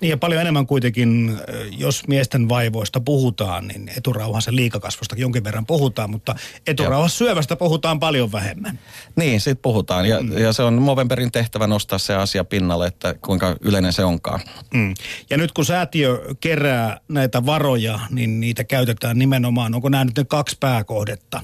[0.00, 1.38] Niin ja paljon enemmän kuitenkin,
[1.70, 6.34] jos miesten vaivoista puhutaan, niin eturauhassa liikakasvusta jonkin verran puhutaan, mutta
[6.66, 8.78] eturauhassa syövästä puhutaan paljon vähemmän.
[9.16, 10.38] Niin, siitä puhutaan ja, mm.
[10.38, 14.40] ja se on Movenperin tehtävä nostaa se asia pinnalle, että kuinka yleinen se onkaan.
[14.74, 14.94] Mm.
[15.30, 20.24] Ja nyt kun säätiö kerää näitä varoja, niin niitä käytetään nimenomaan, onko nämä nyt ne
[20.24, 21.40] kaksi pääkohdetta?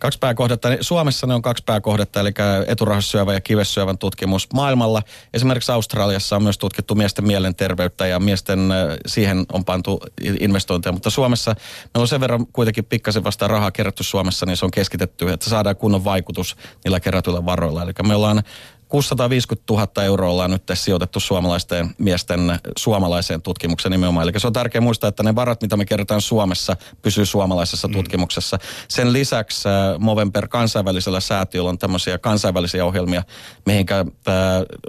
[0.00, 0.68] Kaksi pääkohdetta.
[0.80, 2.32] Suomessa ne on kaksi pääkohdetta, eli
[2.66, 5.02] eturauhassyövä ja kivessyövän tutkimus maailmalla.
[5.34, 10.00] Esimerkiksi Australiassa on myös tutkittu miesten mielenterveyttä ja miesten äh, siihen on pantu
[10.40, 10.92] investointeja.
[10.92, 14.70] Mutta Suomessa meillä on sen verran kuitenkin pikkasen vasta rahaa kerätty Suomessa, niin se on
[14.70, 17.82] keskitetty, että saadaan kunnon vaikutus niillä kerätyillä varoilla.
[17.82, 18.42] Eli me ollaan
[18.90, 22.40] 650 000 euroa ollaan nyt sijoitettu suomalaisten miesten
[22.78, 24.28] suomalaiseen tutkimukseen nimenomaan.
[24.28, 27.92] Eli se on tärkeää muistaa, että ne varat, mitä me kerrotaan Suomessa, pysyy suomalaisessa mm.
[27.92, 28.58] tutkimuksessa.
[28.88, 33.22] Sen lisäksi äh, Movember kansainvälisellä säätiöllä on tämmöisiä kansainvälisiä ohjelmia,
[33.66, 34.04] mihinkä äh,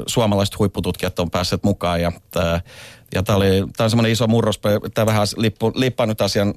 [0.08, 2.02] suomalaiset huippututkijat on päässeet mukaan.
[2.02, 2.64] Ja äh,
[3.16, 4.60] ja tämä, oli, tämä on semmoinen iso murros,
[4.94, 6.54] tämä vähän lippu, lippaa nyt asian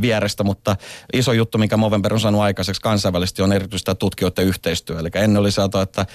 [0.00, 0.76] vierestä, mutta
[1.12, 4.98] iso juttu, mikä Movember on saanut aikaiseksi kansainvälisesti, on erityisesti tutkijoiden yhteistyö.
[4.98, 6.06] Eli ennen oli saatu, että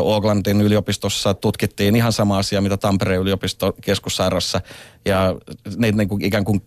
[0.00, 4.60] Oaklandin yliopistossa tutkittiin ihan sama asia, mitä Tampereen yliopisto keskussairassa,
[5.04, 5.34] ja
[5.76, 6.62] ne niin kuin ikään kuin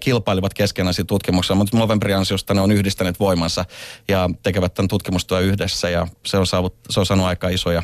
[0.00, 3.64] kilpailivat keskenään siinä tutkimuksessa, mutta Movemberin ansiosta ne on yhdistäneet voimansa
[4.08, 7.82] ja tekevät tämän tutkimustyön yhdessä ja se on, saavut, se on saanut aika isoja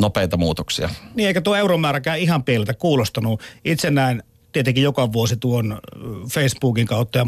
[0.00, 0.90] nopeita muutoksia.
[1.14, 3.40] Niin eikä tuo euromääräkään ihan pieltä kuulostanut.
[3.64, 5.80] Itse näin tietenkin joka vuosi tuon
[6.32, 7.26] Facebookin kautta ja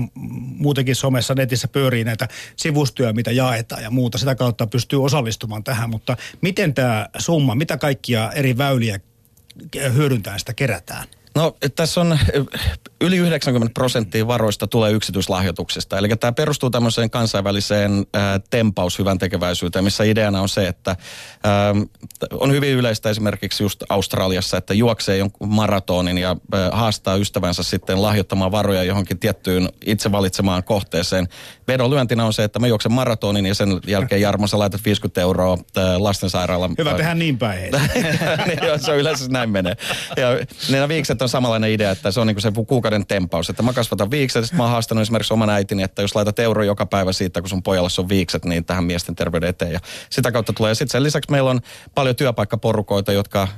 [0.59, 4.19] muutenkin somessa netissä pyörii näitä sivustoja, mitä jaetaan ja muuta.
[4.19, 9.01] Sitä kautta pystyy osallistumaan tähän, mutta miten tämä summa, mitä kaikkia eri väyliä
[9.95, 11.07] hyödyntää sitä kerätään?
[11.35, 12.19] No tässä on
[13.01, 15.99] yli 90 prosenttia varoista tulee yksityislahjoituksista.
[15.99, 20.97] Eli tämä perustuu tämmöiseen kansainväliseen ää, tempaus hyvän tekeväisyyteen, missä ideana on se, että
[21.45, 21.75] ää,
[22.33, 28.03] on hyvin yleistä esimerkiksi just Australiassa, että juoksee jonkun maratonin ja ää, haastaa ystävänsä sitten
[28.03, 31.29] lahjoittamaan varoja johonkin tiettyyn itse valitsemaan kohteeseen.
[31.69, 35.59] Vedonlyöntinä on se, että mä juoksen maratonin ja sen jälkeen Jarmo sä laitat 50 euroa
[35.99, 36.75] lastensairaalan.
[36.79, 37.73] Hyvä tehdä niin päin.
[38.47, 39.77] niin, se on yleensä näin menee.
[40.17, 40.29] Ja
[40.71, 43.51] nämä viikset on samanlainen idea, että se on niin kuin se kuukauden tempaus.
[43.51, 46.63] Että mä kasvatan viikset, sitten mä oon haastanut esimerkiksi oman äitini, että jos laitat euro
[46.63, 49.73] joka päivä siitä, kun sun pojalla on viikset, niin tähän miesten terveyden eteen.
[49.73, 49.81] Ja
[50.11, 50.71] sitä kautta tulee.
[50.71, 51.61] Ja sitten sen lisäksi meillä on
[51.95, 53.49] paljon työpaikkaporukoita, jotka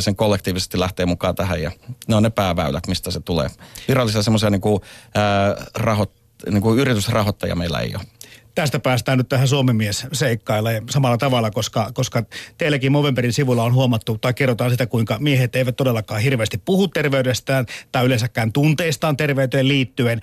[0.00, 1.70] sen kollektiivisesti lähtee mukaan tähän ja
[2.08, 3.48] ne on ne pääväylät, mistä se tulee.
[3.88, 4.82] Virallisia semmoisia niin kuin,
[5.16, 6.12] äh, rahot,
[6.50, 8.04] niin kuin yritysrahoittajia meillä ei ole
[8.54, 12.22] tästä päästään nyt tähän Suomimies seikkailemaan samalla tavalla, koska, koska
[12.58, 17.66] teilläkin Movemberin sivulla on huomattu tai kerrotaan sitä, kuinka miehet eivät todellakaan hirveästi puhu terveydestään
[17.92, 20.20] tai yleensäkään tunteistaan terveyteen liittyen.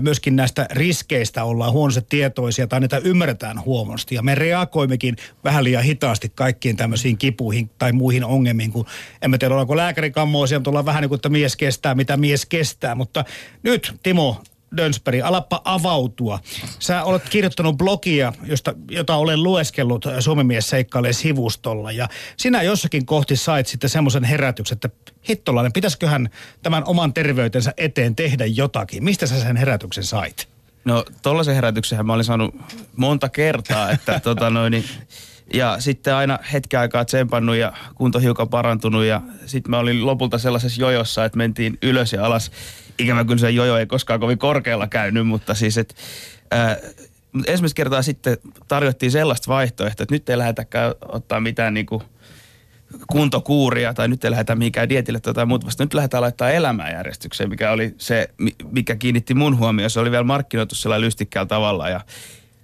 [0.00, 5.82] Myöskin näistä riskeistä ollaan huonosti tietoisia tai niitä ymmärretään huonosti ja me reagoimmekin vähän liian
[5.84, 8.86] hitaasti kaikkiin tämmöisiin kipuihin tai muihin ongelmiin, kun
[9.22, 12.94] emme tiedä ollaanko lääkärikammoisia, mutta ollaan vähän niin kuin, että mies kestää, mitä mies kestää.
[12.94, 13.24] Mutta
[13.62, 14.42] nyt Timo,
[14.76, 16.38] Dönsberg, alappa avautua.
[16.78, 21.92] Sä olet kirjoittanut blogia, josta, jota olen lueskellut Suomen mies seikkailee sivustolla.
[21.92, 24.88] Ja sinä jossakin kohti sait sitten semmoisen herätyksen, että
[25.28, 26.28] hittolainen, pitäisiköhän
[26.62, 29.04] tämän oman terveytensä eteen tehdä jotakin.
[29.04, 30.48] Mistä sä sen herätyksen sait?
[30.84, 32.54] No tollaisen herätyksen mä olin saanut
[32.96, 34.84] monta kertaa, että tota noin, niin
[35.54, 40.38] ja sitten aina hetken aikaa tsempannut ja kunto hiukan parantunut ja sitten mä olin lopulta
[40.38, 42.50] sellaisessa jojossa, että mentiin ylös ja alas
[42.98, 45.94] ikävä kyllä se jojo ei koskaan kovin korkealla käynyt, mutta siis, että
[47.46, 48.36] ensimmäistä kertaa sitten
[48.68, 51.86] tarjottiin sellaista vaihtoehtoa, että nyt ei lähdetäkään ottaa mitään niin
[53.06, 57.50] kuntokuuria tai nyt ei lähdetä mihinkään dietille tai jotain muuta, vasta nyt lähdetään laittaa elämänjärjestykseen,
[57.50, 58.28] mikä oli se,
[58.70, 59.90] mikä kiinnitti mun huomioon.
[59.90, 62.00] Se oli vielä markkinoitu sellainen lystikkäällä tavalla ja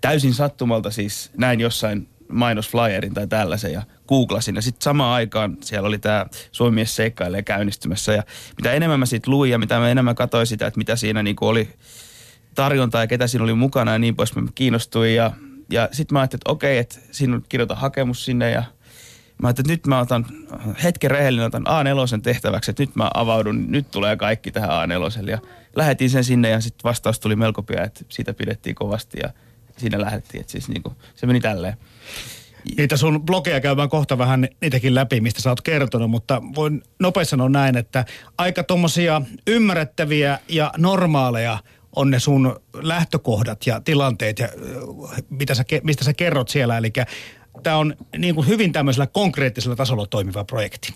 [0.00, 4.54] täysin sattumalta siis näin jossain mainosflyerin tai tällaisen ja googlasin.
[4.54, 8.12] Ja sitten samaan aikaan siellä oli tämä Suomi mies seikkailee käynnistymässä.
[8.12, 8.22] Ja
[8.56, 11.46] mitä enemmän mä siitä luin ja mitä mä enemmän katsoin sitä, että mitä siinä niinku
[11.46, 11.68] oli
[12.54, 15.14] tarjontaa ja ketä siinä oli mukana ja niin pois, mä kiinnostuin.
[15.14, 15.32] Ja,
[15.70, 18.62] ja sitten mä ajattelin, että okei, että siinä kirjoita hakemus sinne ja
[19.42, 20.26] Mä ajattelin, että nyt mä otan
[20.82, 25.30] hetken rehellinen, otan A4 tehtäväksi, että nyt mä avaudun, nyt tulee kaikki tähän A4.
[25.30, 25.38] Ja
[25.76, 29.30] lähetin sen sinne ja sitten vastaus tuli melko pian, että siitä pidettiin kovasti ja
[29.78, 30.40] siinä lähdettiin.
[30.40, 31.76] Että siis niin kuin, se meni tälleen.
[32.76, 37.30] Niitä sun blogeja käymään kohta vähän niitäkin läpi, mistä sä oot kertonut, mutta voin nopeasti
[37.30, 38.04] sanoa näin, että
[38.38, 41.58] aika tommosia ymmärrettäviä ja normaaleja
[41.96, 44.48] on ne sun lähtökohdat ja tilanteet ja
[45.30, 46.78] mitä sä, mistä sä kerrot siellä.
[46.78, 46.92] Eli
[47.62, 50.94] tämä on niin kuin hyvin tämmöisellä konkreettisella tasolla toimiva projekti.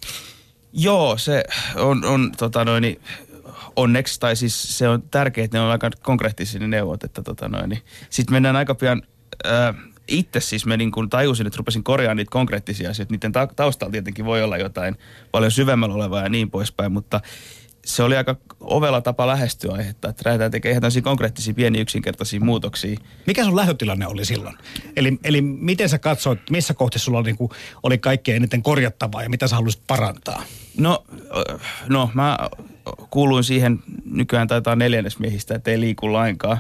[0.72, 1.44] Joo, se
[1.76, 3.00] on, on tota noin,
[3.76, 7.48] onneksi, tai siis se on tärkeää, että ne on aika konkreettisia ne neuvot, että tota
[7.48, 7.78] noin,
[8.10, 9.02] sitten mennään aika pian,
[9.44, 9.74] ää,
[10.08, 13.14] itse siis mä niin kun tajusin, että rupesin korjaamaan niitä konkreettisia asioita.
[13.14, 14.96] Niiden taustalla tietenkin voi olla jotain
[15.32, 17.20] paljon syvemmällä olevaa ja niin poispäin, mutta
[17.84, 23.00] se oli aika ovella tapa lähestyä aihetta, että lähdetään tekemään ihan konkreettisia pieniä yksinkertaisia muutoksia.
[23.26, 24.56] Mikä sun lähtötilanne oli silloin?
[24.96, 27.50] Eli, eli miten sä katsoit, missä kohti sulla oli, niin kuin,
[27.82, 30.42] oli kaikkein eniten korjattavaa ja mitä sä haluaisit parantaa?
[30.76, 31.04] No,
[31.88, 32.38] no mä
[33.10, 36.58] kuuluin siihen, nykyään taitaa neljännesmiehistä, että ei liiku lainkaan.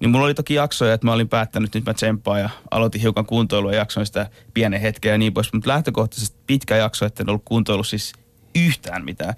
[0.00, 3.26] Niin mulla oli toki jaksoja, että mä olin päättänyt, nyt mä tsemppaan ja aloitin hiukan
[3.26, 5.52] kuntoilua ja jaksoin sitä pienen hetken ja niin pois.
[5.52, 8.12] Mutta lähtökohtaisesti pitkä jakso, että en ollut kuntoilu siis
[8.54, 9.34] yhtään mitään.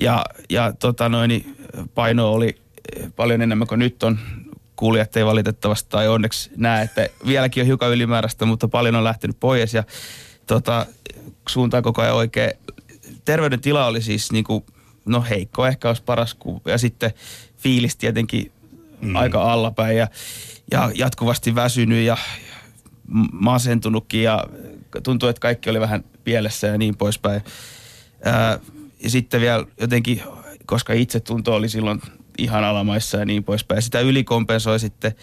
[0.00, 1.56] Ja, ja tota noin, niin
[1.94, 2.56] paino oli
[3.16, 4.18] paljon enemmän kuin nyt on.
[4.76, 9.36] Kuulijat ei valitettavasti tai onneksi näe, että vieläkin on hiukan ylimääräistä, mutta paljon on lähtenyt
[9.40, 9.84] pois ja
[10.46, 10.86] tota,
[11.48, 12.50] suuntaan koko ajan oikein.
[13.24, 14.64] Terveydentila oli siis niin kuin,
[15.04, 17.12] no heikko ehkä olisi paras kuin, ja sitten
[17.56, 18.52] fiilis tietenkin
[19.00, 19.16] mm.
[19.16, 20.08] aika allapäin ja,
[20.70, 22.16] ja jatkuvasti väsynyt ja
[23.32, 24.44] masentunutkin ja
[25.02, 27.42] tuntui, että kaikki oli vähän pielessä ja niin poispäin.
[28.24, 28.58] Ää,
[29.02, 30.22] ja sitten vielä jotenkin,
[30.66, 32.02] koska itse tunto oli silloin
[32.38, 33.82] ihan alamaissa ja niin poispäin.
[33.82, 35.14] Sitä ylikompensoi sitten,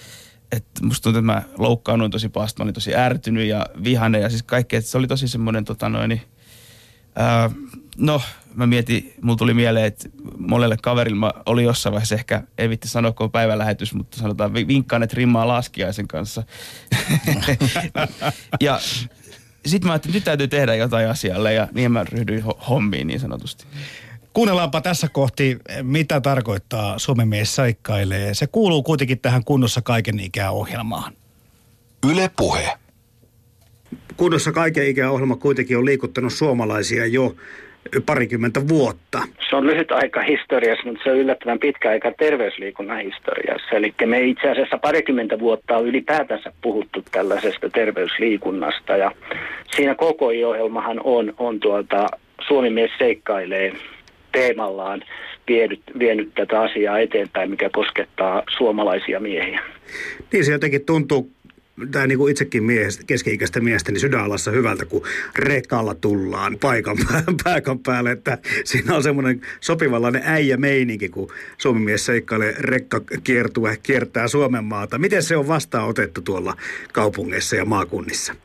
[0.52, 2.60] että musta tuntuu, että mä loukkaannuin tosi pahasti.
[2.60, 4.82] Mä olin tosi ärtynyt ja vihane ja siis kaikkea.
[4.82, 6.22] Se oli tosi semmoinen tota noin,
[7.16, 7.50] ää,
[7.98, 8.22] no
[8.56, 13.12] mä mietin, mulla tuli mieleen, että monelle kaverilla oli jossain vaiheessa ehkä, ei vitti sanoa,
[13.12, 16.44] kun on päivälähetys, mutta sanotaan vinkkaan, että rimmaa laskiaisen kanssa.
[18.62, 18.80] ja
[19.66, 23.20] sitten mä ajattelin, että nyt täytyy tehdä jotain asialle ja niin mä ryhdyin hommiin niin
[23.20, 23.66] sanotusti.
[24.34, 28.34] Kuunnellaanpa tässä kohti, mitä tarkoittaa Suomen mies saikkailee.
[28.34, 31.14] Se kuuluu kuitenkin tähän kunnossa kaiken ikää ohjelmaan.
[32.12, 32.78] Yle Puhe.
[34.18, 37.36] Kunnossa kaiken ikää ohjelma kuitenkin on liikuttanut suomalaisia jo
[38.06, 39.20] parikymmentä vuotta.
[39.50, 43.76] Se on lyhyt aika historiassa, mutta se on yllättävän pitkä aika terveysliikunnan historiassa.
[43.76, 48.98] Eli me itse asiassa parikymmentä vuotta on ylipäätänsä puhuttu tällaisesta terveysliikunnasta.
[48.98, 49.12] Ja
[49.76, 52.08] siinä koko ohjelmahan on, on tuota,
[52.48, 53.74] Suomi mies seikkailee
[54.32, 55.04] teemallaan
[55.48, 59.62] vienyt, vienyt tätä asiaa eteenpäin, mikä koskettaa suomalaisia miehiä.
[60.34, 61.32] Niin se jotenkin tuntuu
[61.92, 65.04] tämä niin kuin itsekin mies, keski-ikäistä miestä, niin sydänalassa hyvältä, kun
[65.36, 66.98] rekalla tullaan paikan
[67.44, 68.12] paikan päälle.
[68.12, 73.02] Että siinä on semmoinen sopivallainen äijä meininki, kun Suomi mies seikkailee rekka
[73.84, 74.98] kiertää Suomen maata.
[74.98, 76.58] Miten se on vastaanotettu tuolla
[76.94, 78.36] kaupungeissa ja maakunnissa?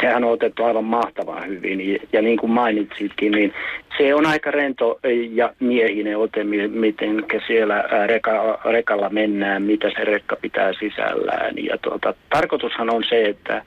[0.00, 2.00] Sehän on otettu aivan mahtavan hyvin.
[2.12, 3.52] Ja niin kuin mainitsitkin, niin
[3.98, 4.98] se on aika rento
[5.30, 11.54] ja miehinen ote, miten siellä reka, rekalla mennään, mitä se rekka pitää sisällään.
[11.56, 13.62] Ja tuota, tarkoitushan on se, että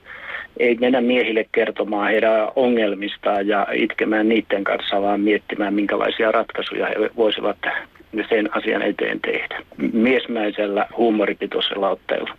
[0.58, 6.96] ei mennä miehille kertomaan heidän ongelmistaan ja itkemään niiden kanssa, vaan miettimään, minkälaisia ratkaisuja he
[7.16, 7.58] voisivat
[8.30, 9.62] sen asian eteen tehdä.
[9.94, 12.38] Miesmäisellä huumoripitoisella otteella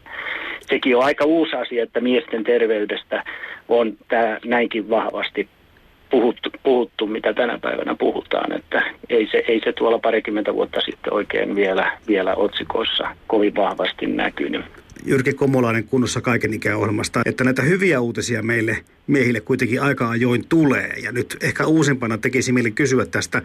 [0.69, 3.25] sekin on aika uusi asia, että miesten terveydestä
[3.69, 5.49] on tämä näinkin vahvasti
[6.11, 8.53] puhuttu, puhuttu, mitä tänä päivänä puhutaan.
[8.53, 14.07] Että ei se, ei se tuolla parikymmentä vuotta sitten oikein vielä, vielä otsikoissa kovin vahvasti
[14.07, 14.65] näkynyt.
[15.07, 18.77] Jyrki Komolainen kunnossa kaiken ikäohjelmasta, että näitä hyviä uutisia meille
[19.07, 20.95] miehille kuitenkin aika ajoin tulee.
[21.03, 23.43] Ja nyt ehkä uusimpana tekisi mieli kysyä tästä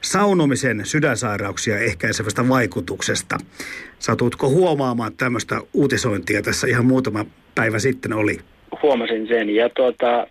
[0.00, 3.38] saunomisen sydänsairauksia ehkäisevästä vaikutuksesta.
[3.98, 8.38] Satutko huomaamaan tämmöistä uutisointia tässä ihan muutama päivä sitten oli?
[8.82, 10.26] Huomasin sen ja, tuota,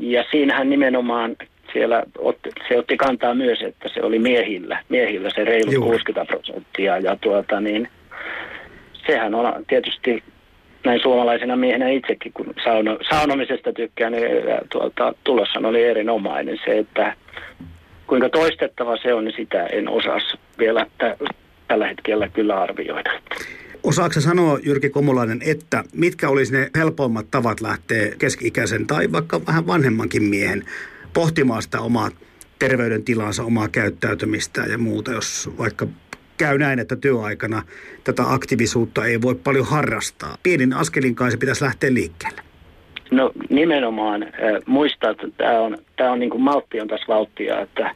[0.00, 1.36] ja siinähän nimenomaan
[1.72, 5.88] siellä otti, se otti kantaa myös, että se oli miehillä, miehillä se reilu Juuri.
[5.88, 7.88] 60 prosenttia ja tuota niin,
[9.06, 10.22] sehän on tietysti
[10.84, 14.24] näin suomalaisena miehenä itsekin, kun sauno, saunomisesta tykkään, niin
[14.72, 17.14] tuota, tulossa oli erinomainen se, että
[18.08, 20.18] Kuinka toistettava se on, niin sitä en osaa
[20.58, 21.34] vielä t-
[21.68, 23.10] tällä hetkellä kyllä arvioida.
[23.82, 29.66] Osaatko sanoa, Jyrki Komulainen, että mitkä olisi ne helpoimmat tavat lähteä keski-ikäisen tai vaikka vähän
[29.66, 30.64] vanhemmankin miehen
[31.14, 32.10] pohtimaan sitä omaa
[32.58, 35.86] terveydentilansa, omaa käyttäytymistä ja muuta, jos vaikka
[36.38, 37.62] käy näin, että työaikana
[38.04, 40.36] tätä aktiivisuutta ei voi paljon harrastaa.
[40.42, 42.42] Pienin askelin kai se pitäisi lähteä liikkeelle.
[43.10, 44.30] No nimenomaan äh,
[44.66, 47.94] muistaa, että tämä on, tää on niin kuin maltti on tässä valttia, että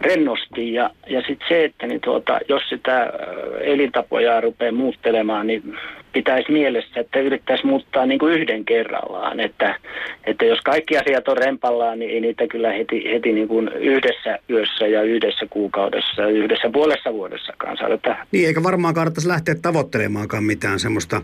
[0.00, 3.12] rennosti ja, ja sitten se, että niin tuota, jos sitä
[3.60, 5.78] elintapoja rupeaa muuttelemaan, niin
[6.12, 9.40] pitäisi mielessä, että yrittäisi muuttaa niin kuin yhden kerrallaan.
[9.40, 9.76] Että,
[10.24, 14.38] että jos kaikki asiat on rempallaan, niin ei niitä kyllä heti, heti niin kuin yhdessä
[14.50, 18.16] yössä ja yhdessä kuukaudessa ja yhdessä puolessa vuodessakaan saada.
[18.32, 21.22] Niin, eikä varmaan kannattaisi lähteä tavoittelemaankaan mitään semmoista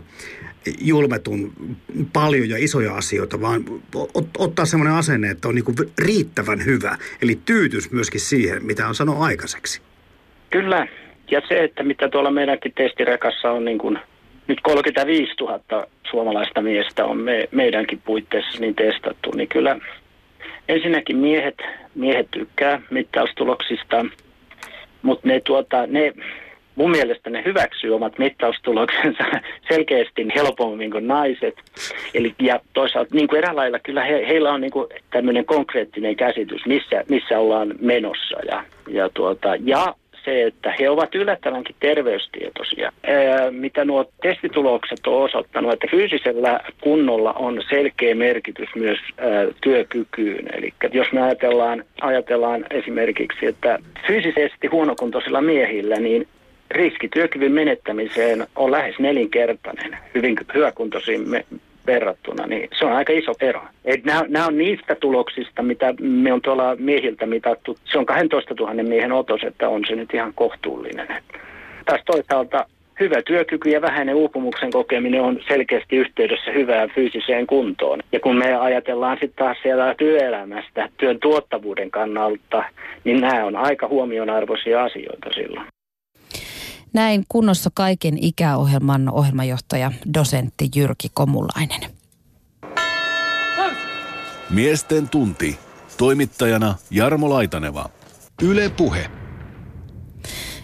[0.81, 1.51] julmetun
[2.13, 3.63] paljon ja isoja asioita, vaan
[4.37, 6.97] ottaa semmoinen asenne, että on niin kuin riittävän hyvä.
[7.21, 9.81] Eli tyytys myöskin siihen, mitä on sanonut aikaiseksi.
[10.49, 10.87] Kyllä.
[11.31, 13.99] Ja se, että mitä tuolla meidänkin testirekassa on niin kuin
[14.47, 19.79] nyt 35 000 suomalaista miestä on me, meidänkin puitteissa niin testattu, niin kyllä
[20.69, 21.57] ensinnäkin miehet,
[21.95, 24.05] miehet tykkää mittaustuloksista,
[25.01, 26.13] mutta ne, tuota, ne
[26.75, 29.23] mun mielestä ne hyväksyy omat mittaustuloksensa
[29.69, 31.55] selkeästi helpommin kuin naiset.
[32.13, 36.65] Eli, ja toisaalta niin kuin erälailla kyllä he, heillä on niin kuin tämmöinen konkreettinen käsitys,
[36.65, 38.37] missä, missä ollaan menossa.
[38.51, 39.95] Ja, ja, tuota, ja
[40.27, 42.91] se, että he ovat yllättävänkin terveystietoisia.
[43.07, 49.27] Ää, mitä nuo testitulokset on osoittanut, että fyysisellä kunnolla on selkeä merkitys myös ää,
[49.61, 50.45] työkykyyn.
[50.57, 56.27] Eli jos me ajatellaan, ajatellaan esimerkiksi, että fyysisesti huonokuntoisilla miehillä, niin
[56.71, 61.21] riski työkyvyn menettämiseen on lähes nelinkertainen hyvin hyväkuntoisiin
[61.87, 63.61] verrattuna, niin se on aika iso ero.
[63.85, 67.77] Et nämä, nämä on niistä tuloksista, mitä me on tuolla miehiltä mitattu.
[67.91, 71.07] Se on 12 000 miehen otos, että on se nyt ihan kohtuullinen.
[71.85, 72.65] Taas toisaalta
[72.99, 77.99] hyvä työkyky ja vähäinen uupumuksen kokeminen on selkeästi yhteydessä hyvään fyysiseen kuntoon.
[78.11, 82.63] Ja kun me ajatellaan sitten taas siellä työelämästä, työn tuottavuuden kannalta,
[83.03, 85.67] niin nämä on aika huomionarvoisia asioita silloin.
[86.93, 91.81] Näin kunnossa kaiken ikäohjelman ohjelmajohtaja, dosentti Jyrki Komulainen.
[94.49, 95.59] Miesten tunti.
[95.97, 97.89] Toimittajana Jarmo Laitaneva.
[98.41, 99.09] Yle Puhe.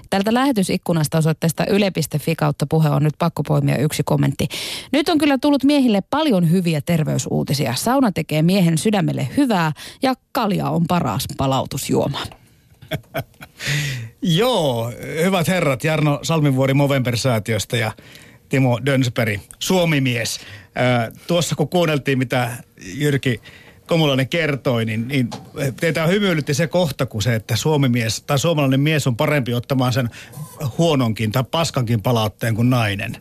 [0.09, 4.47] Tältä lähetysikkunasta osoitteesta yle.fi kautta puhe on nyt pakko poimia yksi kommentti.
[4.91, 7.75] Nyt on kyllä tullut miehille paljon hyviä terveysuutisia.
[7.75, 9.71] Sauna tekee miehen sydämelle hyvää
[10.01, 12.19] ja kalja on paras palautusjuoma.
[14.21, 14.91] Joo,
[15.23, 17.91] hyvät herrat, Jarno Salmivuori Movember-säätiöstä ja
[18.49, 20.39] Timo Dönsberg, Suomimies.
[20.75, 22.51] Ää, tuossa kun kuunneltiin, mitä
[22.93, 23.41] Jyrki
[23.87, 25.29] Komulainen kertoi, niin, niin
[25.79, 30.09] teitä hymyilytti se kohta, kun se, että suomimies tai suomalainen mies on parempi ottamaan sen
[30.77, 33.11] huononkin tai paskankin palautteen kuin nainen.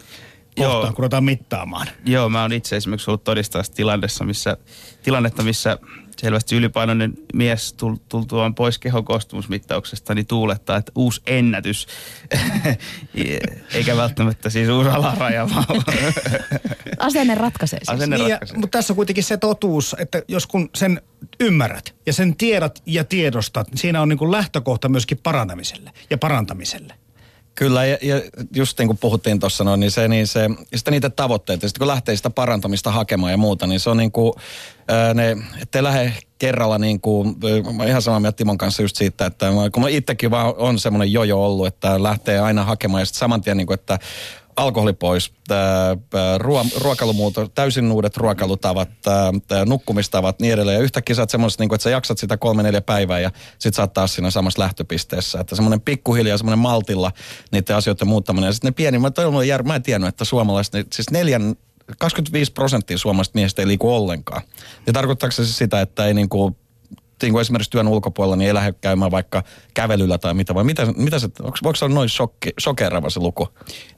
[0.57, 0.87] Kohtaan, Joo.
[0.87, 1.87] kun ruvetaan mittaamaan.
[2.05, 3.24] Joo, mä oon itse esimerkiksi ollut
[3.74, 4.57] tilannessa, missä,
[5.03, 5.78] tilannetta, missä
[6.23, 11.87] selvästi ylipainoinen mies tul, tultuaan pois kehokoostumusmittauksesta, niin tuulettaa, että uusi ennätys.
[13.75, 15.64] Eikä välttämättä siis uusi alaraja, vaan
[16.99, 17.89] Asenne ratkaisee siis.
[17.89, 18.59] asenne Niin, ja, ratkaisee.
[18.59, 21.03] mutta tässä on kuitenkin se totuus, että jos kun sen
[21.41, 26.18] ymmärrät ja sen tiedät ja tiedostat, niin siinä on niin kuin lähtökohta myöskin parantamiselle ja
[26.18, 26.95] parantamiselle.
[27.55, 28.23] Kyllä, ja, ja
[28.57, 31.89] just niin kuin puhuttiin tuossa noin, niin se, niin se, sitten niitä tavoitteita, sitten kun
[31.89, 34.33] lähtee sitä parantamista hakemaan ja muuta, niin se on niin kuin,
[34.89, 37.37] ää, ne, ettei lähde kerralla niin kuin,
[37.77, 41.13] mä ihan samaa mieltä Timon kanssa just siitä, että kun mä itsekin vaan on semmoinen
[41.13, 43.99] jojo ollut, että lähtee aina hakemaan, ja sitten saman tien niin kuin, että
[44.57, 45.33] alkoholi pois,
[46.39, 48.91] ruo, ruokailumuutos, täysin uudet ruokailutavat,
[49.67, 50.77] nukkumistavat, niin edelleen.
[50.77, 53.75] Ja yhtäkkiä sä oot semmoisessa, niin että sä jaksat sitä kolme neljä päivää ja sit
[53.75, 55.41] sä oot taas siinä samassa lähtöpisteessä.
[55.41, 57.13] Että semmoinen pikkuhiljaa, semmoinen maltilla
[57.53, 58.49] niiden asioiden muuttaminen.
[58.49, 61.55] Ja sitten ne pieni, mä, en tiennyt, että suomalaiset, niin siis neljän,
[61.99, 64.43] 25 prosenttia suomalaisista miehistä ei liiku ollenkaan.
[64.87, 66.57] Ja tarkoittaako se siis sitä, että ei niin kuin,
[67.23, 69.43] niin kuin esimerkiksi työn ulkopuolella, niin ei lähde käymään vaikka
[69.75, 72.51] kävelyllä tai mitä, vai mitä, mitä se, onko, voiko se olla noin shokki,
[73.09, 73.49] se luku?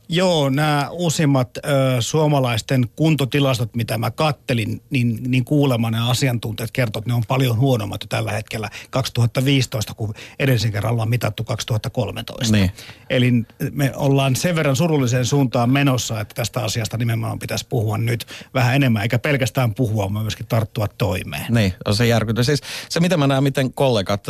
[0.09, 1.61] Joo, nämä uusimmat ö,
[2.01, 8.03] suomalaisten kuntotilastot, mitä mä kattelin, niin, niin kuulemani asiantuntijat kertovat, että ne on paljon huonommat
[8.03, 12.57] jo tällä hetkellä 2015, kun edellisen kerran ollaan mitattu 2013.
[12.57, 12.71] Niin.
[13.11, 13.33] Eli
[13.71, 18.77] me ollaan sen verran surulliseen suuntaan menossa, että tästä asiasta nimenomaan pitäisi puhua nyt vähän
[18.77, 21.47] enemmän, eikä pelkästään puhua, vaan myöskin tarttua toimeen.
[21.49, 22.47] Niin, on se järkytys.
[22.47, 24.27] Siis se, mitä mä näen, miten kollegat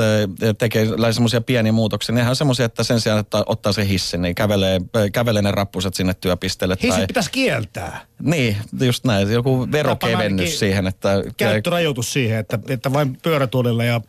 [0.59, 4.35] tekee semmoisia pieniä muutoksia, niin on semmoisia, että sen sijaan, että ottaa se hissin, niin
[4.35, 4.81] kävelee,
[5.12, 6.76] kävelee ne rappuset sinne työpisteelle.
[6.82, 8.00] Hissit tai, pitäisi kieltää.
[8.22, 9.32] Niin, just näin.
[9.32, 11.22] Joku verokevennys siihen, että...
[11.36, 14.00] Käyttörajoitus siihen, että, että vain pyörätuolilla ja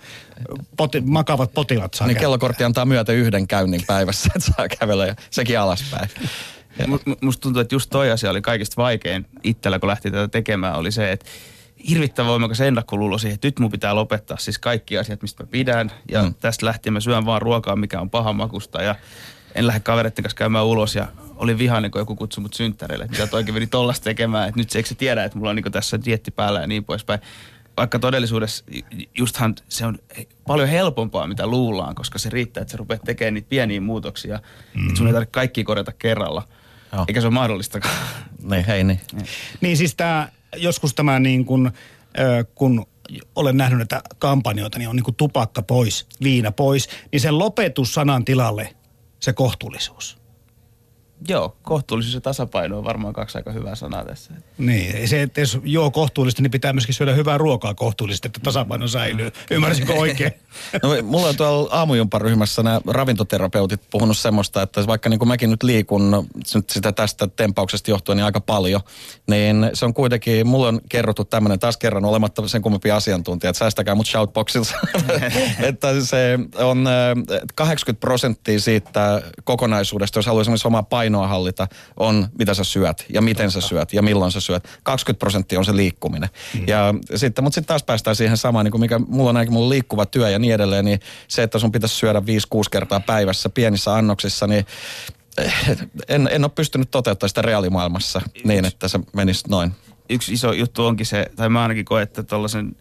[0.78, 5.16] poti, makavat potilaat saa Niin kellokortti antaa myötä yhden käynnin päivässä, että saa kävellä ja
[5.30, 6.10] sekin alaspäin.
[6.82, 10.28] Mu- mu- Musta tuntuu, että just toi asia oli kaikista vaikein itsellä, kun lähti tätä
[10.28, 11.26] tekemään, oli se, että
[11.90, 15.92] hirvittävän voimakas ennakkoluulo siihen, että nyt mun pitää lopettaa siis kaikki asiat, mistä mä pidän.
[16.12, 16.34] Ja Mm.
[16.34, 18.96] tästä lähtien mä syön vaan ruokaa, mikä on pahan makusta ja
[19.56, 23.18] en lähde kavereiden kanssa käymään ulos ja olin vihainen, kun joku kutsui mut synttäreille, että
[23.18, 25.72] mitä toikin meni tollasta tekemään, että nyt se eikö se tiedä, että mulla on niin
[25.72, 27.20] tässä dietti päällä ja niin poispäin.
[27.78, 28.64] Vaikka todellisuudessa
[29.18, 30.00] justhan se on
[30.48, 34.40] paljon helpompaa, mitä luullaan, koska se riittää, että sä rupeat tekemään niitä pieniä muutoksia.
[34.74, 34.88] Mm.
[34.88, 36.48] Että sun ei tarvitse kaikki korjata kerralla.
[36.94, 37.06] Joo.
[37.08, 37.96] Eikä se ole mahdollistakaan.
[38.42, 39.02] Niin, hei niin.
[39.62, 41.72] Niin siis tämä, joskus tämä niin kuin,
[42.20, 42.86] ö, kun
[43.36, 48.26] olen nähnyt näitä kampanjoita, niin on niin kuin tupakka pois, viina pois, niin sen lopetussanan
[48.26, 48.76] tilalle
[49.20, 50.25] se kohtuullisuus.
[51.28, 54.34] Joo, kohtuullisuus ja tasapaino on varmaan kaksi aika hyvää sanaa tässä.
[54.58, 58.88] Niin, se, että jos juo kohtuullisesti, niin pitää myöskin syödä hyvää ruokaa kohtuullisesti, että tasapaino
[58.88, 59.32] säilyy.
[59.52, 60.34] Ymmärsinkö oikein?
[60.84, 65.64] No, mulla on tuolla aamujumparyhmässä nämä ravintoterapeutit puhunut semmoista, että vaikka niin kuin mäkin nyt
[65.64, 68.82] liikun nyt sitä tästä tempauksesta johtuen niin aika paljon,
[69.28, 73.58] niin se on kuitenkin, mulla on kerrottu tämmöinen taas kerran olematta sen kummempia asiantuntija, että
[73.58, 74.74] säästäkää mut shoutboxilta,
[75.70, 76.94] että se on äh,
[77.56, 83.22] 80 prosenttia siitä kokonaisuudesta, jos haluaa esimerkiksi omaa painoa hallita, on mitä sä syöt ja
[83.22, 84.68] miten sä syöt ja milloin sä syöt.
[84.84, 86.30] 20 prosenttia on se liikkuminen.
[86.54, 86.68] Mm.
[86.68, 89.70] Ja sitten, mutta sitten taas päästään siihen samaan, niin kuin mikä mulla on ainakin mulla
[89.70, 92.24] liikkuva työ ja niin edelleen, niin se, että sun pitäisi syödä 5-6
[92.72, 94.66] kertaa päivässä pienissä annoksissa, niin
[95.38, 95.54] eh,
[96.08, 99.72] en, en ole pystynyt toteuttamaan sitä reaalimaailmassa niin, että se menisi noin.
[100.10, 102.76] Yksi iso juttu onkin se, tai mä ainakin koen, että tuollaisen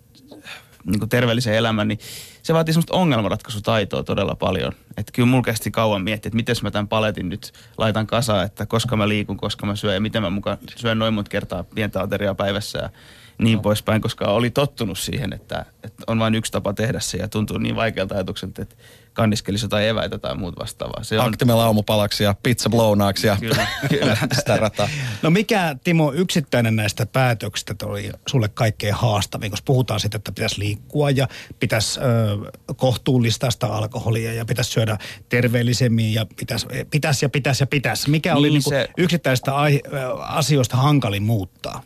[0.85, 1.99] niin terveellisen elämän, niin
[2.43, 4.73] se vaatii semmoista ongelmanratkaisutaitoa todella paljon.
[4.97, 8.67] Että kyllä mulla kesti kauan miettiä, että miten mä tämän paletin nyt laitan kasaan, että
[8.67, 12.01] koska mä liikun, koska mä syön ja miten mä mukaan syön noin monta kertaa pientä
[12.01, 12.91] ateriaa päivässä ja
[13.39, 13.63] niin no.
[13.63, 17.59] poispäin, koska oli tottunut siihen, että, että on vain yksi tapa tehdä se ja tuntuu
[17.59, 18.77] niin vaikealta ajatukselta, että
[19.13, 21.05] kanniskelisi jotain eväitä tai muuta vastaavaa.
[21.05, 24.17] Se on, Aktimella aamupalaksi ja pizza blownaaksi ja Kyllä, kyllä.
[24.33, 24.89] sitä rataa.
[25.23, 30.59] No mikä, Timo, yksittäinen näistä päätöksistä oli sulle kaikkein haastavin, koska puhutaan siitä, että pitäisi
[30.59, 31.29] liikkua ja
[31.61, 34.84] pitäisi ö, kohtuullistaa sitä alkoholia ja pitäisi syödä
[35.29, 38.11] terveellisemmin ja pitäisi, pitäisi ja pitäisi ja pitäisi.
[38.11, 41.83] Mikä oli Niin niin se- yksittäistä ai, ö, asioista hankalin muuttaa?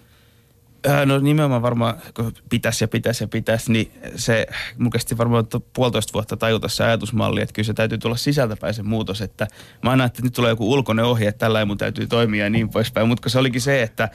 [0.89, 4.47] Äh, No nimenomaan varmaan, kun pitäisi ja pitäisi ja pitäisi, niin se
[4.79, 8.75] mun kesti varmaan to- puolitoista vuotta tajuta se ajatusmalli, että kyllä se täytyy tulla sisältäpäin
[8.75, 9.47] se muutos, että
[9.83, 12.69] mä aina että nyt tulee joku ulkoinen ohje, että tällä mun täytyy toimia ja niin
[12.69, 14.09] poispäin, mutta se olikin se, että,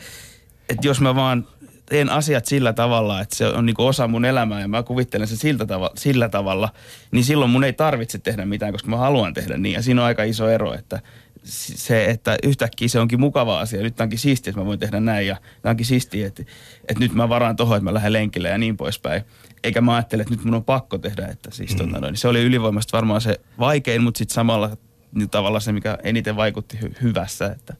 [0.70, 1.48] että jos mä vaan
[1.86, 5.38] teen asiat sillä tavalla, että se on niinku osa mun elämää ja mä kuvittelen sen
[5.38, 6.70] siltä tava- sillä tavalla,
[7.12, 9.74] niin silloin mun ei tarvitse tehdä mitään, koska mä haluan tehdä niin.
[9.74, 11.02] Ja siinä on aika iso ero, että
[11.44, 13.82] se, että yhtäkkiä se onkin mukava asia.
[13.82, 16.44] Nyt onkin siistiä, että mä voin tehdä näin ja tämä onkin siistiä, että,
[16.88, 19.24] että nyt mä varaan tohon, että mä lähden lenkille ja niin poispäin.
[19.64, 21.28] Eikä mä ajattele, että nyt mun on pakko tehdä.
[21.28, 21.78] Että siis, mm.
[21.78, 24.78] tota, noin, se oli ylivoimasta varmaan se vaikein, mutta sitten samalla
[25.16, 27.46] niin tavallaan se, mikä eniten vaikutti hy- hyvässä.
[27.46, 27.76] Että,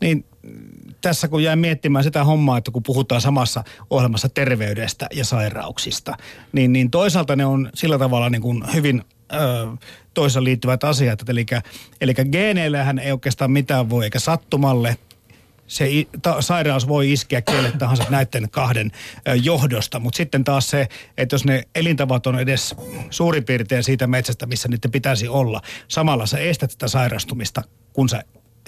[0.00, 0.24] Niin
[1.00, 6.16] tässä kun jäin miettimään sitä hommaa, että kun puhutaan samassa ohjelmassa terveydestä ja sairauksista,
[6.52, 9.02] niin, niin toisaalta ne on sillä tavalla niin kuin hyvin
[10.14, 11.28] toisaan liittyvät asiat.
[11.28, 11.46] Eli,
[12.00, 14.96] eli geeneillähän ei oikeastaan mitään voi, eikä sattumalle
[15.66, 15.88] se
[16.22, 18.90] ta, sairaus voi iskeä kelle tahansa näiden kahden
[19.28, 22.74] ö, johdosta, mutta sitten taas se, että jos ne elintavat on edes
[23.10, 28.22] suurin piirtein siitä metsästä, missä niiden pitäisi olla, samalla sä estät sitä sairastumista, kun sä,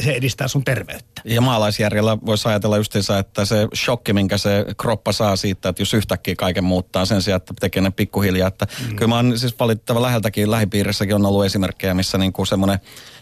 [0.04, 1.22] se edistää sun terveyttä.
[1.24, 5.94] Ja maalaisjärjellä voisi ajatella justiinsa, että se shokki, minkä se kroppa saa siitä, että jos
[5.94, 8.48] yhtäkkiä kaiken muuttaa sen sijaan, että tekee ne pikkuhiljaa.
[8.48, 8.96] Että mm.
[8.96, 12.78] Kyllä mä oon siis valittava läheltäkin, lähipiirissäkin on ollut esimerkkejä, missä niin kuin semmoinen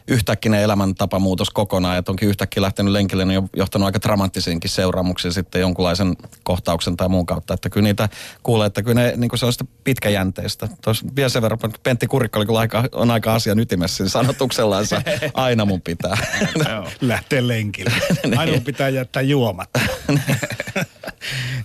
[0.08, 5.60] yhtäkkinen elämäntapamuutos kokonaan, että onkin yhtäkkiä lähtenyt lenkille, niin on johtanut aika dramaattisiinkin seuraamuksiin sitten
[5.60, 7.54] jonkunlaisen kohtauksen tai muun kautta.
[7.54, 8.08] Että kyllä niitä
[8.42, 10.68] kuulee, että kyllä ne niin kuin se on sitä pitkäjänteistä.
[10.82, 14.08] Tuossa vielä sen verran, että Pentti Kurikka oli kyllä aika, on aika asian ytimessä siinä
[14.08, 15.02] sanotuksellansa.
[15.34, 16.16] Aina mun pitää.
[16.70, 16.88] joo.
[17.00, 17.92] lähteä lenkille.
[18.36, 19.80] Aina pitää jättää juomatta.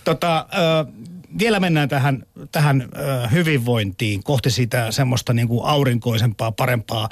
[0.04, 0.92] tota, ö,
[1.40, 2.90] vielä mennään tähän, tähän
[3.32, 7.10] hyvinvointiin kohti sitä semmoista niin kuin aurinkoisempaa, parempaa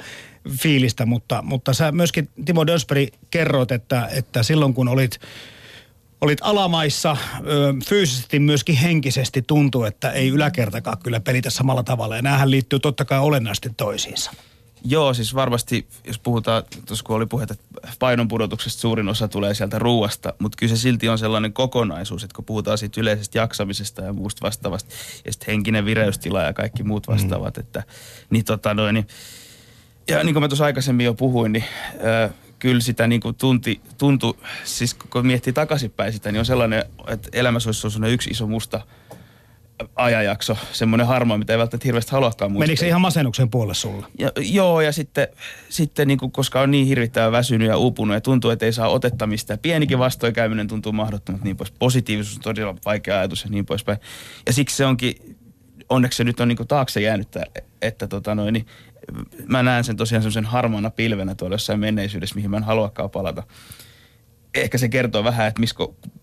[0.48, 5.20] fiilistä, mutta, mutta sä myöskin Timo Dönsberg kerroit, että, että silloin kun olit
[6.20, 7.16] Olit alamaissa,
[7.46, 12.16] ö, fyysisesti myöskin henkisesti tuntuu, että ei yläkertakaan kyllä pelitä samalla tavalla.
[12.16, 14.30] Ja näähän liittyy totta kai olennaisesti toisiinsa.
[14.84, 19.78] Joo, siis varmasti, jos puhutaan, tuossa kun oli puhetta, että painonpudotuksesta suurin osa tulee sieltä
[19.78, 24.12] ruuasta, mutta kyllä se silti on sellainen kokonaisuus, että kun puhutaan siitä yleisestä jaksamisesta ja
[24.12, 27.60] muusta vastaavasta, ja sitten henkinen vireystila ja kaikki muut vastaavat, mm.
[27.60, 27.82] että
[28.30, 29.06] niin tota noin, niin,
[30.10, 33.80] ja niin kuin mä tuossa aikaisemmin jo puhuin, niin äh, kyllä sitä niin kuin tunti,
[33.98, 34.34] tuntui,
[34.64, 38.80] siis kun miettii takaisinpäin sitä, niin on sellainen, että elämässä olisi sellainen yksi iso musta
[39.96, 42.66] ajanjakso, semmoinen harmaa, mitä ei välttämättä hirveästi haluakaan muistaa.
[42.66, 44.06] Menikö se ihan masennuksen puolelle sulla?
[44.18, 45.28] Ja, joo, ja sitten,
[45.68, 48.88] sitten niin kuin, koska on niin hirvittävän väsynyt ja uupunut ja tuntuu, että ei saa
[48.88, 49.58] otetta mistään.
[49.58, 51.70] Pienikin vastoinkäyminen tuntuu mahdottomalta niin pois.
[51.70, 53.98] Positiivisuus on todella vaikea ajatus ja niin poispäin.
[54.46, 55.14] Ja siksi se onkin,
[55.88, 58.66] onneksi se nyt on niin kuin taakse jäänyt, että, että tota noin, niin
[59.46, 63.42] mä näen sen tosiaan semmoisen harmaana pilvenä tuolla jossain menneisyydessä, mihin mä en haluakaan palata.
[64.54, 65.74] Ehkä se kertoo vähän, että missä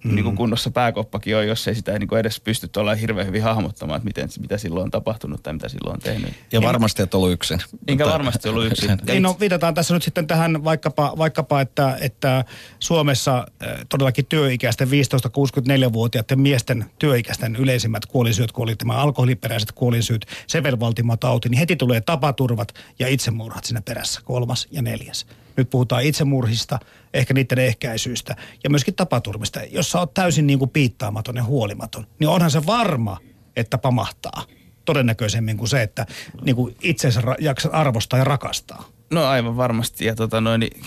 [0.03, 0.15] mm.
[0.15, 3.97] niin kunnossa pääkoppakin on, jos ei sitä niin kuin edes pysty tuolla hirveän hyvin hahmottamaan,
[3.97, 6.33] että miten, mitä silloin on tapahtunut tai mitä silloin on tehnyt.
[6.51, 7.59] Ja varmasti et ollut yksin.
[7.87, 8.97] Enkä Mutta- varmasti ollut yksin.
[9.07, 12.45] Niin no viitataan tässä nyt sitten tähän vaikkapa, vaikkapa että, että
[12.79, 21.49] Suomessa äh, todellakin työikäisten 15-64-vuotiaiden miesten työikäisten yleisimmät kuolinsyyt, kun oli tämä alkoholiperäiset kuolinsyyt, sevelvaltimotauti,
[21.49, 25.25] niin heti tulee tapaturvat ja itsemurhat siinä perässä, kolmas ja neljäs.
[25.57, 26.79] Nyt puhutaan itsemurhista,
[27.13, 29.59] ehkä niiden ehkäisyistä ja myöskin tapaturmista.
[29.71, 33.17] Jos sä oot täysin niin kuin piittaamaton ja huolimaton, niin onhan se varma,
[33.55, 34.43] että pamahtaa
[34.85, 36.05] todennäköisemmin kuin se, että
[36.41, 38.89] niin kuin itsensä jaksa arvostaa ja rakastaa.
[39.11, 40.05] No aivan varmasti.
[40.05, 40.81] Ja tota noin, niin,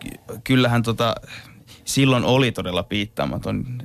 [0.00, 1.14] ky- kyllähän tota,
[1.84, 3.64] silloin oli todella piittaamaton,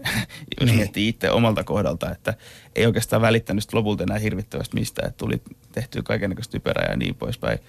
[0.59, 0.75] jos Niin.
[0.75, 2.33] miettii itse omalta kohdalta, että
[2.75, 5.41] ei oikeastaan välittänyt lopulta enää hirvittävästi mistään, että tuli
[5.71, 7.59] tehtyä kaikenlaista typerää ja niin poispäin.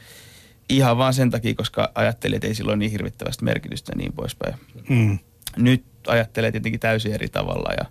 [0.69, 4.55] Ihan vaan sen takia, koska ajattelin, että ei silloin niin hirvittävästi merkitystä ja niin poispäin.
[4.89, 5.19] Mm.
[5.57, 7.85] Nyt ajattelee tietenkin täysin eri tavalla ja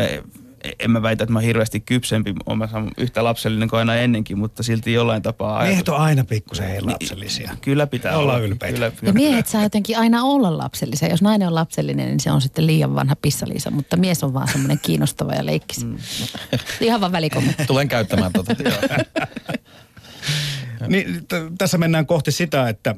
[0.00, 0.22] eh,
[0.78, 4.38] en mä väitä, että mä oon hirveästi kypsempi, oon mä yhtä lapsellinen kuin aina ennenkin,
[4.38, 7.56] mutta silti jollain tapaa Miehet on aina pikkusen hei lapsellisia.
[7.60, 8.46] Kyllä pitää Ollaan olla.
[8.46, 8.74] ylpeitä.
[8.74, 11.08] Kyllä, Ja miehet saa jotenkin aina olla lapsellisia.
[11.08, 14.48] Jos nainen on lapsellinen, niin se on sitten liian vanha pissaliisa, mutta mies on vaan
[14.48, 15.84] semmoinen kiinnostava ja leikkis.
[15.84, 15.96] Mm.
[16.80, 17.66] Ihan vaan välikommentti.
[17.66, 18.54] Tulen käyttämään tuota.
[20.88, 22.94] Niin, t- tässä mennään kohti sitä, että,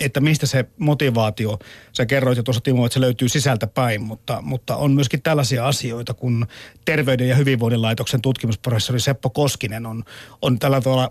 [0.00, 1.58] että mistä se motivaatio,
[1.92, 5.66] sä kerroit jo tuossa Timo, että se löytyy sisältä päin, mutta, mutta on myöskin tällaisia
[5.66, 6.46] asioita, kun
[6.84, 10.04] Terveyden ja hyvinvoinnin laitoksen tutkimusprofessori Seppo Koskinen on,
[10.42, 11.10] on tällä tavalla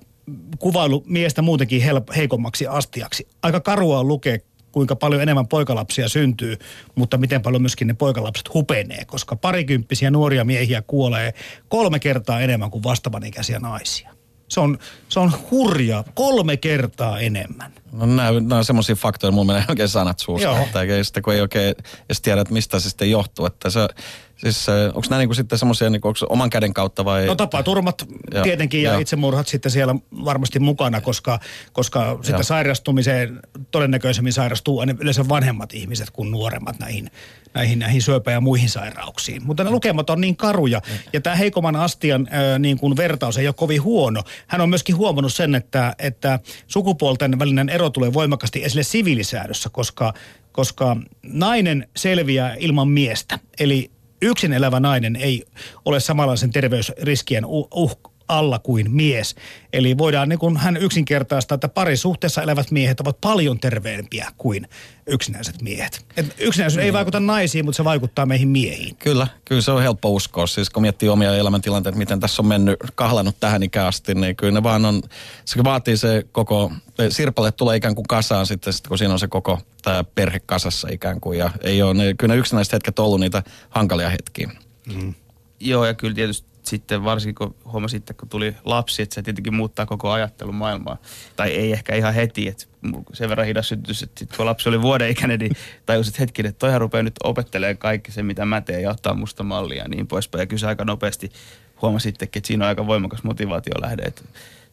[0.60, 3.28] kuvailu miestä muutenkin help, heikommaksi astiaksi.
[3.42, 4.38] Aika karua on lukea,
[4.72, 6.58] kuinka paljon enemmän poikalapsia syntyy,
[6.96, 11.34] mutta miten paljon myöskin ne poikalapset hupenee, koska parikymppisiä nuoria miehiä kuolee
[11.68, 14.15] kolme kertaa enemmän kuin vastaavan-ikäisiä naisia.
[14.48, 14.78] Se on,
[15.10, 17.74] se on hurja, kolme kertaa enemmän.
[17.92, 20.48] No nämä, nämä on semmoisia faktoja, mulla menee oikein sanat suusta.
[20.48, 20.58] Joo.
[20.58, 21.76] Että ei sitten kun ei oikein
[22.06, 23.46] edes tiedä, että mistä se sitten johtuu.
[23.46, 23.88] Että se,
[24.46, 27.26] Siis onko nämä niinku sitten semmoisia niinku, oman käden kautta vai?
[27.26, 29.00] No tapaturmat Joo, tietenkin ja joo.
[29.00, 31.40] itsemurhat sitten siellä varmasti mukana, koska,
[31.74, 33.40] koska sitten sairastumiseen
[33.72, 37.12] todennäköisemmin sairastuu aina yleensä vanhemmat ihmiset kuin nuoremmat näihin,
[37.54, 39.46] näihin, näihin syöpä- ja muihin sairauksiin.
[39.46, 40.82] Mutta ne lukemat on niin karuja
[41.14, 44.24] ja tämä heikomman astian äh, niin kuin vertaus ei ole kovin huono.
[44.48, 50.14] Hän on myöskin huomannut sen, että, että sukupuolten välinen ero tulee voimakkaasti esille siviilisäädössä, koska,
[50.52, 53.40] koska nainen selviää ilman miestä.
[53.60, 55.46] Eli yksin elävä nainen ei
[55.86, 59.36] ole samanlaisen terveysriskien uh, uh, alla kuin mies.
[59.74, 64.68] Eli voidaan niin kuin hän yksinkertaistaa, että parisuhteessa elävät miehet ovat paljon terveempiä kuin
[65.08, 66.06] yksinäiset miehet.
[66.18, 68.96] Et yksinäisyys ei vaikuta naisiin, mutta se vaikuttaa meihin miehiin.
[68.96, 70.48] Kyllä, kyllä se on helppo uskoa.
[70.48, 74.54] Siis kun miettii omia elämäntilanteita, miten tässä on mennyt, kahlannut tähän ikään asti, niin kyllä
[74.54, 75.02] ne vaan on,
[75.46, 76.72] se vaatii se koko,
[77.10, 80.88] sirpale tulee ikään kuin kasaan sitten, sit kun siinä on se koko tämä perhe kasassa
[80.92, 81.40] ikään kuin.
[81.40, 84.52] Ja ei ole, ne, kyllä ne yksinäiset hetket on ollut niitä hankalia hetkiä.
[85.60, 89.86] Joo, ja kyllä tietysti sitten varsinkin kun huomasitte, kun tuli lapsi, että se tietenkin muuttaa
[89.86, 90.98] koko ajattelun maailmaa.
[91.36, 92.66] Tai ei ehkä ihan heti, että
[93.14, 95.52] sen verran hidas sytys, että sit kun lapsi oli vuoden ikäinen, niin
[95.86, 99.14] tajusin, että hetkinen, että toihan rupeaa nyt opettelemaan kaikki se, mitä mä teen ja ottaa
[99.14, 100.40] musta mallia ja niin poispäin.
[100.40, 101.32] Ja kyllä aika nopeasti
[101.82, 104.22] huomasittekin, että siinä on aika voimakas motivaatio lähde, että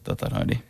[0.03, 0.63] tota noin, niin,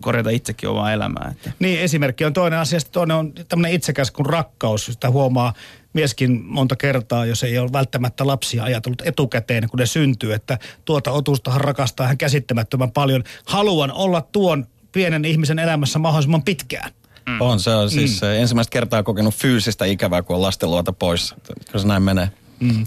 [0.00, 1.34] korjata itsekin omaa elämää.
[1.36, 1.52] Että.
[1.58, 2.80] Niin, esimerkki on toinen asia.
[2.80, 4.86] Sitten toinen on tämmöinen itsekäs kuin rakkaus.
[4.86, 5.54] Sitä huomaa
[5.92, 11.10] mieskin monta kertaa, jos ei ole välttämättä lapsia ajatellut etukäteen, kun ne syntyy, että tuota
[11.10, 13.24] otustahan rakastaa hän käsittämättömän paljon.
[13.46, 16.90] Haluan olla tuon pienen ihmisen elämässä mahdollisimman pitkään.
[17.28, 17.40] Mm.
[17.40, 18.28] On, se on siis mm.
[18.28, 21.34] ensimmäistä kertaa kokenut fyysistä ikävää, kun on lasten luota pois.
[21.66, 22.30] Kyllä se näin menee.
[22.60, 22.86] Mm.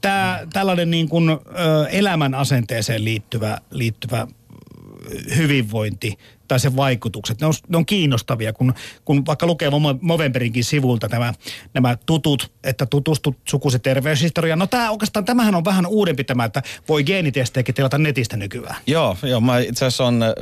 [0.00, 1.36] Tää, tällainen niin kuin, ö,
[1.88, 4.26] elämän asenteeseen liittyvä, liittyvä
[5.36, 6.18] hyvinvointi
[6.48, 8.74] tai sen vaikutukset, ne on, ne on kiinnostavia, kun,
[9.04, 9.70] kun vaikka lukee
[10.00, 11.34] Movemberinkin sivulta nämä,
[11.74, 14.58] nämä tutut, että tutustut sukusi terveyshistoriaan.
[14.58, 18.76] No tämä oikeastaan, tämähän on vähän uudempi tämä, että voi geenitestejäkin tilata netistä nykyään.
[18.86, 20.32] Joo, joo mä itse asiassa on äh,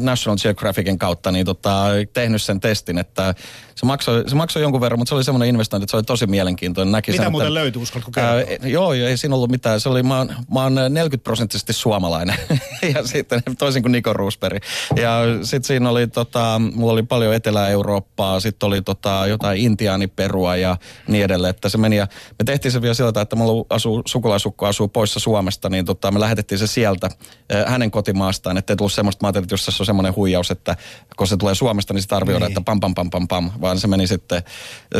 [0.00, 3.34] National Geographicin kautta niin tota, tehnyt sen testin, että
[3.80, 6.26] se maksoi, se maksoi jonkun verran, mutta se oli semmoinen investointi, että se oli tosi
[6.26, 6.92] mielenkiintoinen.
[6.92, 8.34] Näki Mitä sen, muuten että, löytyi, uskaltko kertoa?
[8.34, 9.80] Ää, joo, joo, ei siinä ollut mitään.
[9.80, 12.36] Se oli, mä oon, mä oon 40 prosenttisesti suomalainen.
[12.94, 14.64] ja sitten toisin kuin Niko Roosberg.
[15.02, 20.76] Ja sitten siinä oli, tota, mulla oli paljon Etelä-Eurooppaa, sitten oli tota, jotain intiaaniperua ja
[21.08, 21.50] niin edelleen.
[21.50, 22.06] Että se meni ja
[22.38, 26.20] me tehtiin se vielä sillä että mulla asuu, sukulaisukko asuu poissa Suomesta, niin tota, me
[26.20, 27.06] lähetettiin se sieltä
[27.54, 28.56] äh, hänen kotimaastaan.
[28.56, 30.76] Että ei tullut semmoista, mä ajattelin, että jos tässä on semmoinen huijaus, että
[31.16, 32.58] kun se tulee Suomesta, niin sitten arvioidaan, Niin.
[32.58, 34.42] että pam pam pam pam pam, vaan se meni sitten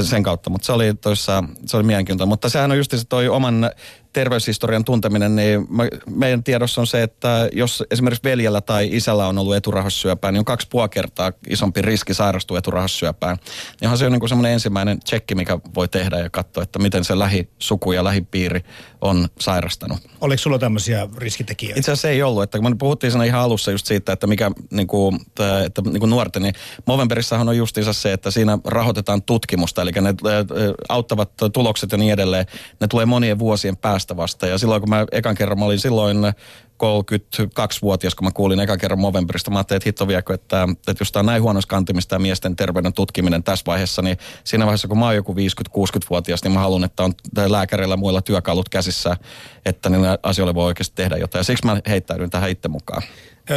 [0.02, 0.50] sen kautta.
[0.50, 2.28] Mutta se oli toissa, se oli mielenkiintoinen.
[2.28, 3.70] Mutta sehän on just se toi oman
[4.12, 9.38] terveyshistorian tunteminen, niin mä, meidän tiedossa on se, että jos esimerkiksi veljellä tai isällä on
[9.38, 13.36] ollut eturahassyöpää, niin on kaksi puoli kertaa isompi riski sairastua eturahassyöpään.
[13.80, 17.04] Niin onhan se on niin semmoinen ensimmäinen tsekki, mikä voi tehdä ja katsoa, että miten
[17.04, 18.60] se lähisuku ja lähipiiri
[19.00, 19.98] on sairastanut.
[20.20, 21.80] Oliko sulla tämmöisiä riskitekijöitä?
[21.80, 24.50] Itse asiassa ei ollut, että kun me puhuttiin siinä ihan alussa just siitä, että mikä
[24.70, 26.54] niin kuin, tää, että, niin kuin nuorten, niin
[26.86, 30.14] Movemberissahan on justiinsa se, että siinä rahoitetaan tutkimusta, eli ne
[30.88, 32.46] auttavat tulokset ja niin edelleen,
[32.80, 34.46] ne tulee monien vuosien päästä vasta.
[34.46, 36.16] Ja silloin kun mä ekan kerran, mä olin silloin
[36.82, 41.12] 32-vuotias, kun mä kuulin ekan kerran Movemberista, mä ajattelin, että hitto viekö, että, että jos
[41.12, 44.98] tämä on näin huonossa kantimista ja miesten terveyden tutkiminen tässä vaiheessa, niin siinä vaiheessa, kun
[44.98, 47.12] mä oon joku 50-60-vuotias, niin mä haluan, että on
[47.46, 49.16] lääkäreillä ja muilla työkalut käsissä,
[49.64, 51.40] että niillä asioilla voi oikeasti tehdä jotain.
[51.40, 53.02] Ja siksi mä heittäydyn tähän itse mukaan.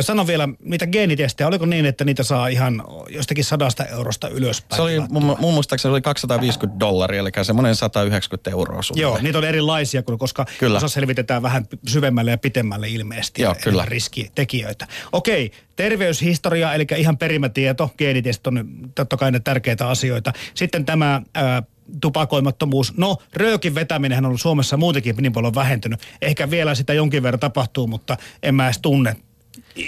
[0.01, 4.75] Sano vielä, mitä geenitestejä, oliko niin, että niitä saa ihan jostakin sadasta eurosta ylöspäin?
[4.77, 9.01] Se oli, mun, mun muistaakseni se oli 250 dollaria, eli semmoinen 190 euroa sulle.
[9.01, 10.77] Joo, niitä on erilaisia, koska Kyllä.
[10.77, 13.41] osa selvitetään vähän syvemmälle ja pitemmälle ilmeisesti.
[13.41, 13.85] Joo, kyllä.
[13.85, 14.87] riskitekijöitä.
[15.11, 18.65] Okei, terveyshistoria, eli ihan perimätieto, geenitestit on
[18.95, 20.33] totta kai ne tärkeitä asioita.
[20.53, 21.63] Sitten tämä ää,
[22.01, 22.97] tupakoimattomuus.
[22.97, 26.01] No, röökin vetäminen on ollut Suomessa muutenkin niin paljon vähentynyt.
[26.21, 29.15] Ehkä vielä sitä jonkin verran tapahtuu, mutta en mä edes tunne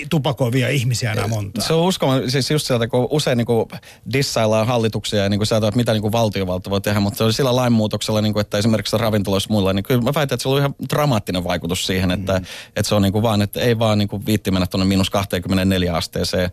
[0.10, 1.68] tupakoivia ihmisiä enää montaa.
[1.68, 3.66] Se on uskomaton, siis just sieltä, kun usein niin kuin
[4.14, 7.24] dissaillaan hallituksia ja niin kuin sieltä, että mitä niin kuin valtiovalta voi tehdä, mutta se
[7.24, 10.50] oli sillä lainmuutoksella, niin kuin, että esimerkiksi ravintoloissa muilla, niin kyllä mä väitän, että se
[10.50, 12.46] oli ihan dramaattinen vaikutus siihen, että, Mm.
[12.68, 15.10] että se on niin kuin vaan, että ei vaan niin kuin viitti mennä tuonne miinus
[15.10, 16.52] 24 asteeseen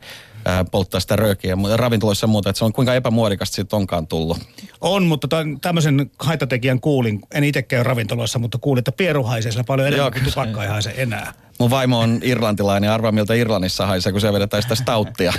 [0.71, 4.39] polttaa sitä röökiä, mutta ravintoloissa ja muuta, että se on kuinka epämuodikasta siitä onkaan tullut.
[4.81, 9.53] On, mutta tämän, tämmöisen haittatekijän kuulin, en itse käy ravintoloissa, mutta kuulin, että pieru haisee
[9.53, 11.33] siellä paljon enemmän kuin tupakka ei haise enää.
[11.59, 15.33] Mun vaimo on irlantilainen arvaa miltä Irlannissa haisee, kun se vedetään sitä stauttia.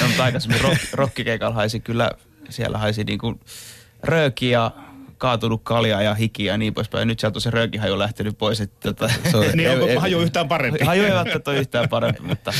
[0.00, 2.10] No, mutta aikaisemmin rock, rockikeikalla haisi kyllä,
[2.50, 3.40] siellä haisi niinku
[4.02, 4.70] rööki ja
[5.20, 7.08] kaatunut kalja ja hiki ja niin poispäin.
[7.08, 8.60] Nyt sieltä on se röökihaju lähtenyt pois.
[8.60, 10.84] Että, tota, Se on Niin onko haju yhtään parempi?
[10.84, 12.52] haju ei välttämättä ole yhtään parempi, mutta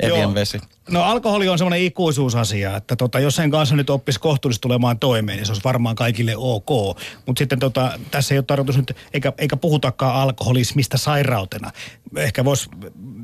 [0.00, 0.60] Evien vesi.
[0.90, 5.36] No alkoholi on semmoinen ikuisuusasia, että tota, jos sen kanssa nyt oppisi kohtuullisesti tulemaan toimeen,
[5.36, 6.98] niin se olisi varmaan kaikille ok.
[7.26, 11.70] Mutta sitten tota, tässä ei ole tarkoitus nyt, eikä, eikä puhutakaan alkoholismista sairautena.
[12.16, 12.70] Ehkä voisi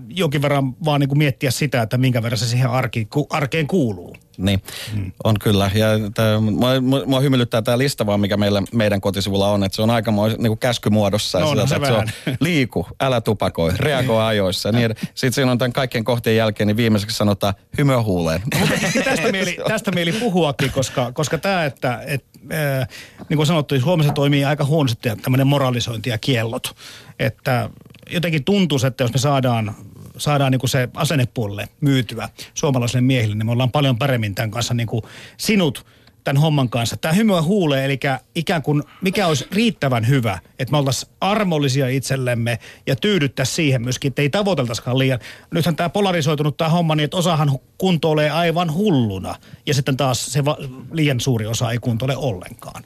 [0.08, 3.66] jonkin verran vaan niin kuin miettiä sitä, että minkä verran se siihen arki, ku, arkeen
[3.66, 4.16] kuuluu.
[4.38, 4.62] Niin,
[4.96, 5.12] mm.
[5.24, 5.70] on kyllä.
[5.74, 6.68] Ja tää, mua,
[7.06, 10.58] mua, hymyilyttää tämä lista vaan, mikä meillä, meidän kotisivulla on, että se on aika niin
[10.58, 11.40] käskymuodossa.
[11.40, 12.08] No, ja se vähän.
[12.08, 14.68] se on liiku, älä tupakoi, reagoi ajoissa.
[14.68, 18.42] ja Niin, sitten siinä on tämän kaikkien kohtien jälkeen, niin viimeiseksi sanotaan hymyä huuleen.
[19.04, 22.88] tästä, mieli, tästä mieli puhuakin, koska, koska tämä, että et, äh,
[23.28, 26.76] niin kuin sanottu, Suomessa toimii aika huonosti tämmöinen moralisointi ja kiellot.
[27.18, 27.70] Että
[28.10, 29.74] jotenkin tuntuu, että jos me saadaan,
[30.18, 34.74] saadaan niin kuin se asennepuolelle myytyä suomalaisille miehille, niin me ollaan paljon paremmin tämän kanssa
[34.74, 35.02] niin kuin
[35.36, 35.86] sinut
[36.24, 36.96] tämän homman kanssa.
[36.96, 38.00] Tämä hymyä huulee, eli
[38.34, 44.08] ikään kuin mikä olisi riittävän hyvä, että me oltaisiin armollisia itsellemme ja tyydyttäisiin siihen myöskin,
[44.08, 45.18] että ei tavoiteltaisikaan liian.
[45.50, 49.34] Nythän tämä polarisoitunut tämä homma niin, että osahan kuntoilee aivan hulluna
[49.66, 50.58] ja sitten taas se va-
[50.92, 52.84] liian suuri osa ei kuntoile ollenkaan.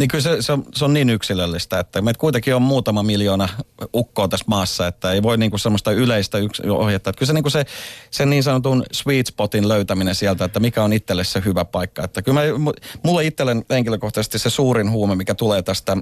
[0.00, 3.48] Niin kyllä se, se, on, se on niin yksilöllistä, että meitä kuitenkin on muutama miljoona
[3.94, 7.10] ukkoa tässä maassa, että ei voi niinku semmoista yleistä yks, ohjetta.
[7.10, 7.64] Että kyllä se, niinku se,
[8.10, 12.04] sen niin sanotun sweet spotin löytäminen sieltä, että mikä on itselle se hyvä paikka.
[12.04, 15.96] Että kyllä mä, mu- mulle itselle henkilökohtaisesti se suurin huume, mikä tulee tästä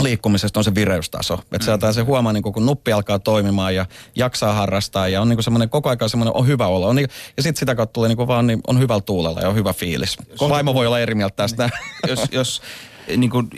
[0.00, 1.40] liikkumisesta on se vireystaso.
[1.52, 5.42] Että sieltä se huomaa, niin kun nuppi alkaa toimimaan ja jaksaa harrastaa ja on niin
[5.42, 6.88] semmoinen koko aika semmoinen on hyvä olo.
[6.88, 9.54] On niin, ja sitten sitä kautta tulee niin vaan niin, on hyvällä tuulella ja on
[9.54, 10.16] hyvä fiilis.
[10.40, 11.70] Vaimo voi olla eri mieltä tästä.
[12.08, 12.62] jos, jos
[13.16, 13.50] niin kuin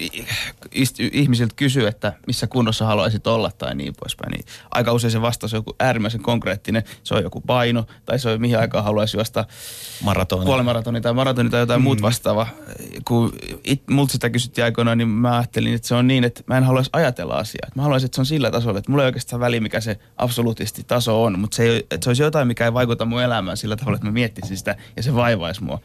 [1.12, 5.54] ihmisiltä kysyy, että missä kunnossa haluaisit olla tai niin poispäin, niin aika usein se vastaus
[5.54, 6.82] on joku äärimmäisen konkreettinen.
[7.02, 9.44] Se on joku paino tai se on mihin aikaan haluaisi juosta
[10.02, 10.44] Maratoni.
[10.44, 11.84] puolimaratoni tai maratoni tai jotain mm.
[11.84, 12.46] muut vastaava.
[13.04, 13.32] Kun
[13.64, 16.64] it, multa sitä kysyttiin aikoinaan, niin mä ajattelin, että se on niin, että mä en
[16.64, 17.70] haluaisi ajatella asiaa.
[17.74, 20.84] Mä haluaisin, että se on sillä tasolla, että mulla ei oikeastaan väliä, mikä se absoluutisti
[20.84, 23.76] taso on, mutta se, ei, että se olisi jotain, mikä ei vaikuta mun elämään sillä
[23.76, 25.80] tavalla, että mä miettisin sitä ja se vaivaisi mua.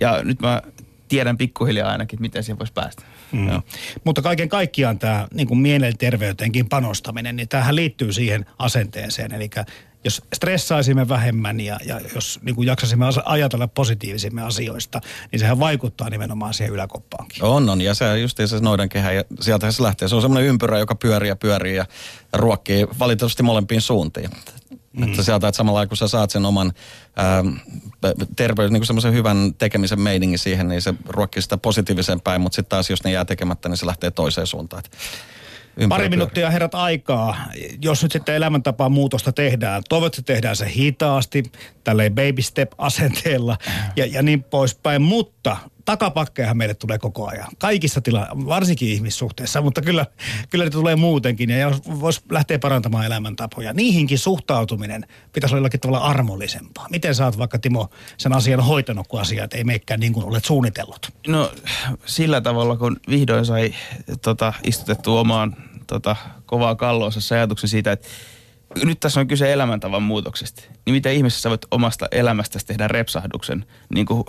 [0.00, 0.62] Ja nyt mä
[1.10, 3.02] tiedän pikkuhiljaa ainakin, että miten siihen voisi päästä.
[3.32, 3.48] Mm.
[3.48, 3.62] Joo.
[4.04, 9.32] Mutta kaiken kaikkiaan tämä niin kuin mielenterveyteenkin panostaminen, niin tämähän liittyy siihen asenteeseen.
[9.32, 9.50] Eli
[10.04, 15.00] jos stressaisimme vähemmän ja, ja jos niin kuin jaksaisimme ajatella positiivisimmin asioista,
[15.32, 17.44] niin sehän vaikuttaa nimenomaan siihen yläkoppaankin.
[17.44, 17.80] On, on.
[17.80, 20.08] Ja se just se noidankehä ja sieltähän se lähtee.
[20.08, 21.86] Se on semmoinen ympyrä, joka pyörii ja pyörii ja
[22.32, 24.30] ruokkii valitettavasti molempiin suuntiin.
[25.00, 25.10] Mm.
[25.10, 26.72] Että sieltä, että samalla kun sä saat sen oman
[27.18, 27.48] ähm,
[28.36, 32.70] terveys, niin semmoisen hyvän tekemisen meiningin siihen, niin se ruokkii sitä positiivisen päin, mutta sitten
[32.70, 34.82] taas jos ne jää tekemättä, niin se lähtee toiseen suuntaan.
[35.88, 37.36] Pari minuuttia herrat aikaa.
[37.82, 41.42] Jos nyt sitten elämäntapaa muutosta tehdään, toivottavasti tehdään se hitaasti,
[41.84, 43.56] tälleen baby step asenteella
[43.96, 47.48] ja, ja niin poispäin, mutta takapakkejahan meille tulee koko ajan.
[47.58, 50.06] Kaikissa tila, varsinkin ihmissuhteissa, mutta kyllä,
[50.50, 53.72] kyllä ne tulee muutenkin ja jos voisi lähteä parantamaan elämäntapoja.
[53.72, 56.86] Niihinkin suhtautuminen pitäisi olla jollakin tavalla armollisempaa.
[56.90, 60.44] Miten sä oot vaikka Timo sen asian hoitanut, kun asiat ei meikään niin kuin olet
[60.44, 61.12] suunnitellut?
[61.26, 61.52] No
[62.06, 63.74] sillä tavalla, kun vihdoin sai
[64.22, 65.56] tota, istutettua omaan
[65.86, 66.16] tota,
[66.46, 68.08] kovaa kalloonsa se ajatuksen siitä, että
[68.84, 70.62] nyt tässä on kyse elämäntavan muutoksesta.
[70.86, 73.66] Niin miten ihmisessä sä voit omasta elämästäsi tehdä repsahduksen?
[73.94, 74.24] Niin kuin,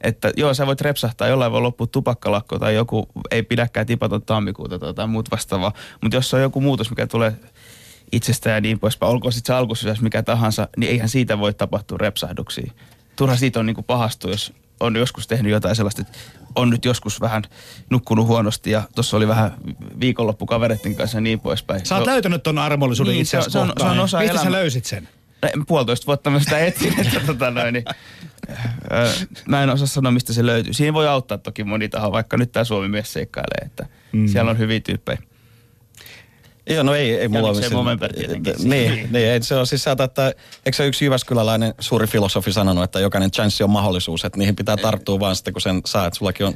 [0.00, 4.78] että joo, sä voit repsahtaa, jollain voi loppua tupakkalakko tai joku ei pidäkään tipaton tammikuuta
[4.78, 5.72] tai jotain muut vastaavaa.
[6.02, 7.32] Mutta jos se on joku muutos, mikä tulee
[8.12, 11.98] itsestään ja niin poispäin, olkoon sitten se alkusysäys mikä tahansa, niin eihän siitä voi tapahtua
[11.98, 12.72] repsahduksia.
[13.16, 16.18] Turha siitä on niin kuin pahastua, jos on joskus tehnyt jotain sellaista, että
[16.54, 17.42] on nyt joskus vähän
[17.90, 19.54] nukkunut huonosti ja tuossa oli vähän
[20.00, 21.86] viikonloppu kavereiden kanssa ja niin poispäin.
[21.86, 23.90] Sä oot löytänyt ton armollisuuden Niin, itse se on- asiassa se on- kohtaan.
[23.94, 24.58] se on osa Mistä sä elämää.
[24.60, 25.08] löysit sen?
[25.56, 27.84] No, puolitoista vuotta mä sitä etsin, että tota noin, niin,
[28.92, 30.72] ö, mä en osaa sanoa, mistä se löytyy.
[30.72, 34.28] Siinä voi auttaa toki moni taho, vaikka nyt tämä Suomi mies seikkailee, että mm.
[34.28, 35.18] siellä on hyviä tyyppejä.
[36.70, 37.68] Joo, no ei, ei mulla ole...
[37.70, 38.54] Movember tietenkin.
[38.58, 40.26] Niin, niin, ei, se on siis sieltä, että
[40.66, 44.76] eikö se yksi Jyväskyläläinen suuri filosofi sanonut, että jokainen chanssi on mahdollisuus, että niihin pitää
[44.76, 46.54] tarttua vaan sitten, kun sen saa, että sullakin on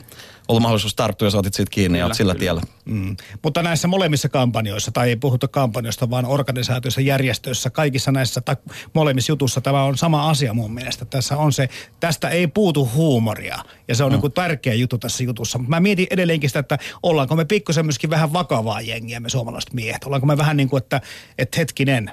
[0.49, 2.41] ollut mahdollisuus tarttua ja sä otit siitä kiinni ja Kyllä, oot sillä kyllä.
[2.41, 2.61] tiellä.
[2.85, 3.17] Mm.
[3.43, 8.57] Mutta näissä molemmissa kampanjoissa, tai ei puhuta kampanjoista, vaan organisaatioissa, järjestöissä, kaikissa näissä tai
[8.95, 11.05] molemmissa jutussa tämä on sama asia mun mielestä.
[11.05, 11.69] Tässä on se,
[12.01, 14.21] tästä ei puutu huumoria, ja se on mm.
[14.23, 15.59] niin tärkeä juttu tässä jutussa.
[15.59, 19.73] Mutta mä mietin edelleenkin sitä, että ollaanko me pikkusen myöskin vähän vakavaa jengiä, me suomalaiset
[19.73, 20.05] miehet.
[20.05, 21.01] Ollaanko me vähän niin kuin, että,
[21.39, 22.13] että hetkinen,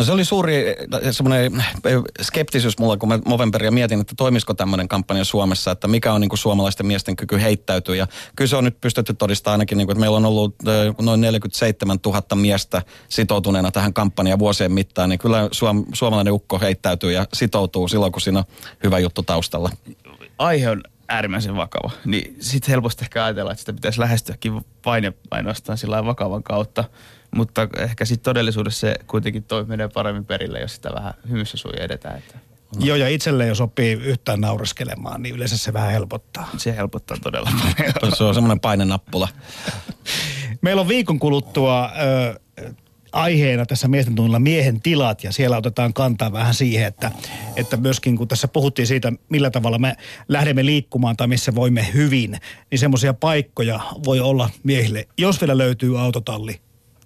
[0.00, 0.76] No se oli suuri eh,
[1.10, 6.12] semmoinen eh, skeptisyys mulla, kun mä Movemberia mietin, että toimisiko tämmöinen kampanja Suomessa, että mikä
[6.12, 7.96] on niin kuin suomalaisten miesten kyky heittäytyä.
[7.96, 10.94] Ja kyllä se on nyt pystytty todistamaan ainakin, niin kuin, että meillä on ollut eh,
[11.00, 17.12] noin 47 000 miestä sitoutuneena tähän kampanjaan vuosien mittaan, niin kyllä suom, suomalainen ukko heittäytyy
[17.12, 18.44] ja sitoutuu silloin, kun siinä on
[18.84, 19.70] hyvä juttu taustalla.
[20.38, 21.90] Aihe on äärimmäisen vakava.
[22.04, 26.84] Niin sitten helposti ehkä ajatellaan, että sitä pitäisi lähestyäkin vain ja ainoastaan sillä vakavan kautta.
[27.36, 31.84] Mutta ehkä sitten todellisuudessa se kuitenkin toi menee paremmin perille, jos sitä vähän hymyssä suja
[31.84, 32.18] edetään.
[32.18, 32.38] Että
[32.78, 36.50] Joo, ja itselle jos oppii yhtään naureskelemaan, niin yleensä se vähän helpottaa.
[36.56, 38.16] se helpottaa todella paljon.
[38.16, 39.28] Se on semmoinen painenappula.
[40.60, 42.40] Meillä on viikon kuluttua ö,
[43.12, 47.10] aiheena tässä miesten tunnilla miehen tilat ja siellä otetaan kantaa vähän siihen, että,
[47.56, 49.96] että myöskin kun tässä puhuttiin siitä, millä tavalla me
[50.28, 52.36] lähdemme liikkumaan tai missä voimme hyvin,
[52.70, 56.60] niin semmoisia paikkoja voi olla miehille, jos vielä löytyy autotalli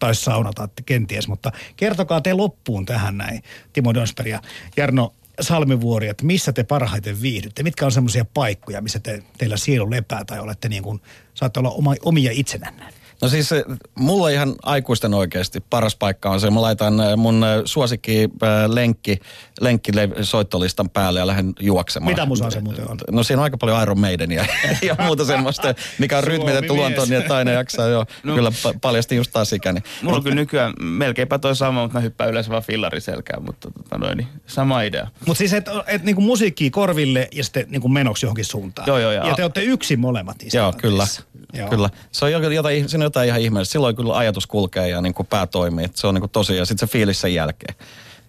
[0.04, 3.42] tai sauna tai kenties, mutta kertokaa te loppuun tähän näin,
[3.72, 4.40] Timo Dönsberg ja
[4.76, 7.62] Jarno Salmivuori, että missä te parhaiten viihdytte?
[7.62, 11.00] Mitkä on semmoisia paikkoja, missä te, teillä sielu lepää tai olette niin kuin,
[11.34, 12.84] saatte olla oma, omia itsenänne?
[13.22, 13.64] No siis eh,
[13.98, 18.30] mulla ihan aikuisten oikeasti paras paikka on se, mä laitan eh, mun eh, suosikki
[18.66, 19.18] lenkki,
[19.60, 19.92] lenkki
[20.22, 22.12] soittolistan päälle ja lähden juoksemaan.
[22.12, 22.98] Mitä musaa se muuten on?
[23.10, 24.46] No siinä on aika paljon Iron Maidenia
[24.82, 28.04] ja muuta semmoista, mikä on rytmitetty luontoon niin, että aina jaksaa jo.
[28.22, 28.34] No.
[28.34, 29.80] Kyllä pa- paljasti just taas ikäni.
[30.02, 33.70] Mulla on kyllä nykyään melkeinpä toi sama, mutta mä hyppään yleensä vaan fillari selkään, mutta
[33.70, 35.08] tota noin, niin sama idea.
[35.26, 38.86] Mutta siis, että et, niinku musiikkia korville ja sitten niinku menoksi johonkin suuntaan.
[38.86, 39.28] Joo, joo, joo.
[39.28, 40.82] Ja te olette yksin molemmat niissä Joo, kyllä.
[40.82, 41.22] tilanteissa.
[41.54, 41.68] Joo.
[41.68, 41.90] Kyllä.
[42.12, 43.72] Se on jotain, siinä on jotain ihan ihmeellistä.
[43.72, 45.86] Silloin kyllä ajatus kulkee ja niin kuin pää toimii.
[45.94, 47.74] Se on niin kuin tosi, ja sitten se fiilis sen jälkeen.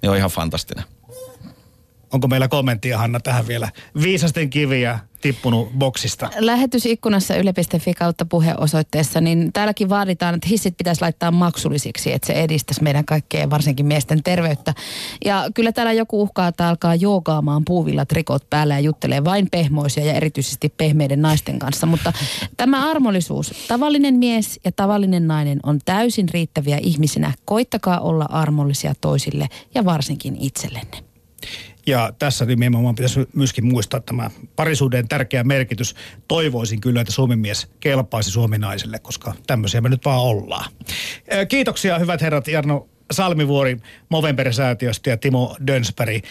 [0.01, 0.83] Niin on ihan fantastinen.
[2.13, 3.69] Onko meillä kommenttia, Hanna, tähän vielä?
[4.01, 6.29] Viisasten kiviä tippunut boksista.
[6.39, 12.83] Lähetysikkunassa yle.fi kautta puheosoitteessa, niin täälläkin vaaditaan, että hissit pitäisi laittaa maksullisiksi, että se edistäisi
[12.83, 14.73] meidän kaikkea, varsinkin miesten terveyttä.
[15.25, 20.05] Ja kyllä täällä joku uhkaa, että alkaa joogaamaan puuvilla trikot päällä ja juttelee vain pehmoisia
[20.05, 21.85] ja erityisesti pehmeiden naisten kanssa.
[21.85, 22.13] Mutta
[22.57, 27.33] tämä armollisuus, tavallinen mies ja tavallinen nainen on täysin riittäviä ihmisinä.
[27.45, 30.97] Koittakaa olla armollisia toisille ja varsinkin itsellenne.
[31.87, 35.95] Ja tässä nimenomaan pitäisi myöskin muistaa tämä parisuuden tärkeä merkitys.
[36.27, 40.71] Toivoisin kyllä, että Suomen mies kelpaisi suominaisille, koska tämmöisiä me nyt vaan ollaan.
[41.49, 43.77] Kiitoksia hyvät herrat Jarno Salmivuori
[44.09, 46.15] Movember-säätiöstä ja Timo Dönsberg.
[46.15, 46.23] Ö,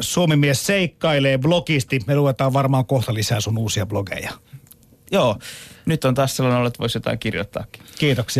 [0.00, 2.00] Suomen mies seikkailee blogisti.
[2.06, 4.30] Me luetaan varmaan kohta lisää sun uusia blogeja.
[5.12, 5.38] Joo,
[5.86, 7.82] nyt on taas sellainen että voisi jotain kirjoittaakin.
[7.98, 8.38] Kiitoksia.